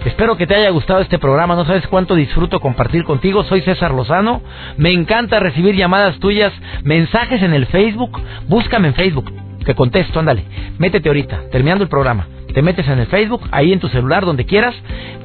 Espero 0.06 0.38
que 0.38 0.46
te 0.46 0.56
haya 0.56 0.70
gustado 0.70 1.00
este 1.00 1.18
programa. 1.18 1.56
No 1.56 1.66
sabes 1.66 1.88
cuánto 1.88 2.14
disfruto 2.14 2.60
compartir 2.60 3.04
contigo. 3.04 3.44
Soy 3.44 3.62
César 3.62 3.92
Lozano. 3.92 4.42
Me 4.78 4.92
encanta 4.92 5.40
recibir 5.40 5.76
llamadas 5.76 6.20
tuyas, 6.20 6.54
mensajes 6.84 7.42
en 7.42 7.56
el 7.56 7.66
Facebook. 7.66 8.22
Búscame 8.48 8.90
en 8.90 8.94
Facebook. 8.94 9.34
Que 9.66 9.74
contesto, 9.74 10.20
ándale. 10.20 10.46
Métete 10.78 11.10
ahorita, 11.10 11.50
terminando 11.52 11.84
el 11.84 11.90
programa 11.90 12.28
te 12.56 12.62
metes 12.62 12.88
en 12.88 13.00
el 13.00 13.08
Facebook, 13.08 13.50
ahí 13.52 13.74
en 13.74 13.82
tu 13.82 13.90
celular, 13.90 14.26
donde 14.26 14.46
quieras, 14.46 14.74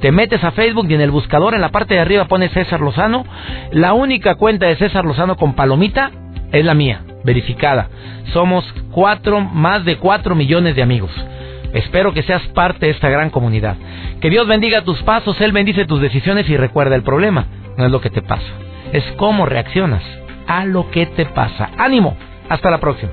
te 0.00 0.10
metes 0.10 0.42
a 0.42 0.50
Facebook 0.50 0.86
y 0.90 0.94
en 0.94 1.00
el 1.00 1.12
buscador 1.12 1.54
en 1.54 1.60
la 1.60 1.68
parte 1.68 1.94
de 1.94 2.00
arriba 2.00 2.24
pones 2.24 2.50
César 2.50 2.80
Lozano. 2.80 3.24
La 3.70 3.92
única 3.92 4.34
cuenta 4.34 4.66
de 4.66 4.74
César 4.74 5.04
Lozano 5.04 5.36
con 5.36 5.54
palomita 5.54 6.10
es 6.50 6.64
la 6.64 6.74
mía, 6.74 7.02
verificada. 7.22 7.88
Somos 8.32 8.64
cuatro, 8.90 9.40
más 9.40 9.84
de 9.84 9.96
cuatro 9.96 10.34
millones 10.34 10.74
de 10.74 10.82
amigos. 10.82 11.12
Espero 11.72 12.12
que 12.12 12.24
seas 12.24 12.42
parte 12.48 12.86
de 12.86 12.92
esta 12.92 13.08
gran 13.08 13.30
comunidad. 13.30 13.76
Que 14.20 14.28
Dios 14.28 14.48
bendiga 14.48 14.82
tus 14.82 15.00
pasos, 15.04 15.40
Él 15.40 15.52
bendice 15.52 15.84
tus 15.84 16.00
decisiones 16.00 16.48
y 16.50 16.56
recuerda 16.56 16.96
el 16.96 17.04
problema. 17.04 17.46
No 17.78 17.86
es 17.86 17.92
lo 17.92 18.00
que 18.00 18.10
te 18.10 18.22
pasa, 18.22 18.50
es 18.92 19.04
cómo 19.16 19.46
reaccionas 19.46 20.02
a 20.48 20.64
lo 20.64 20.90
que 20.90 21.06
te 21.06 21.26
pasa. 21.26 21.70
Ánimo, 21.78 22.16
hasta 22.48 22.70
la 22.70 22.78
próxima. 22.78 23.12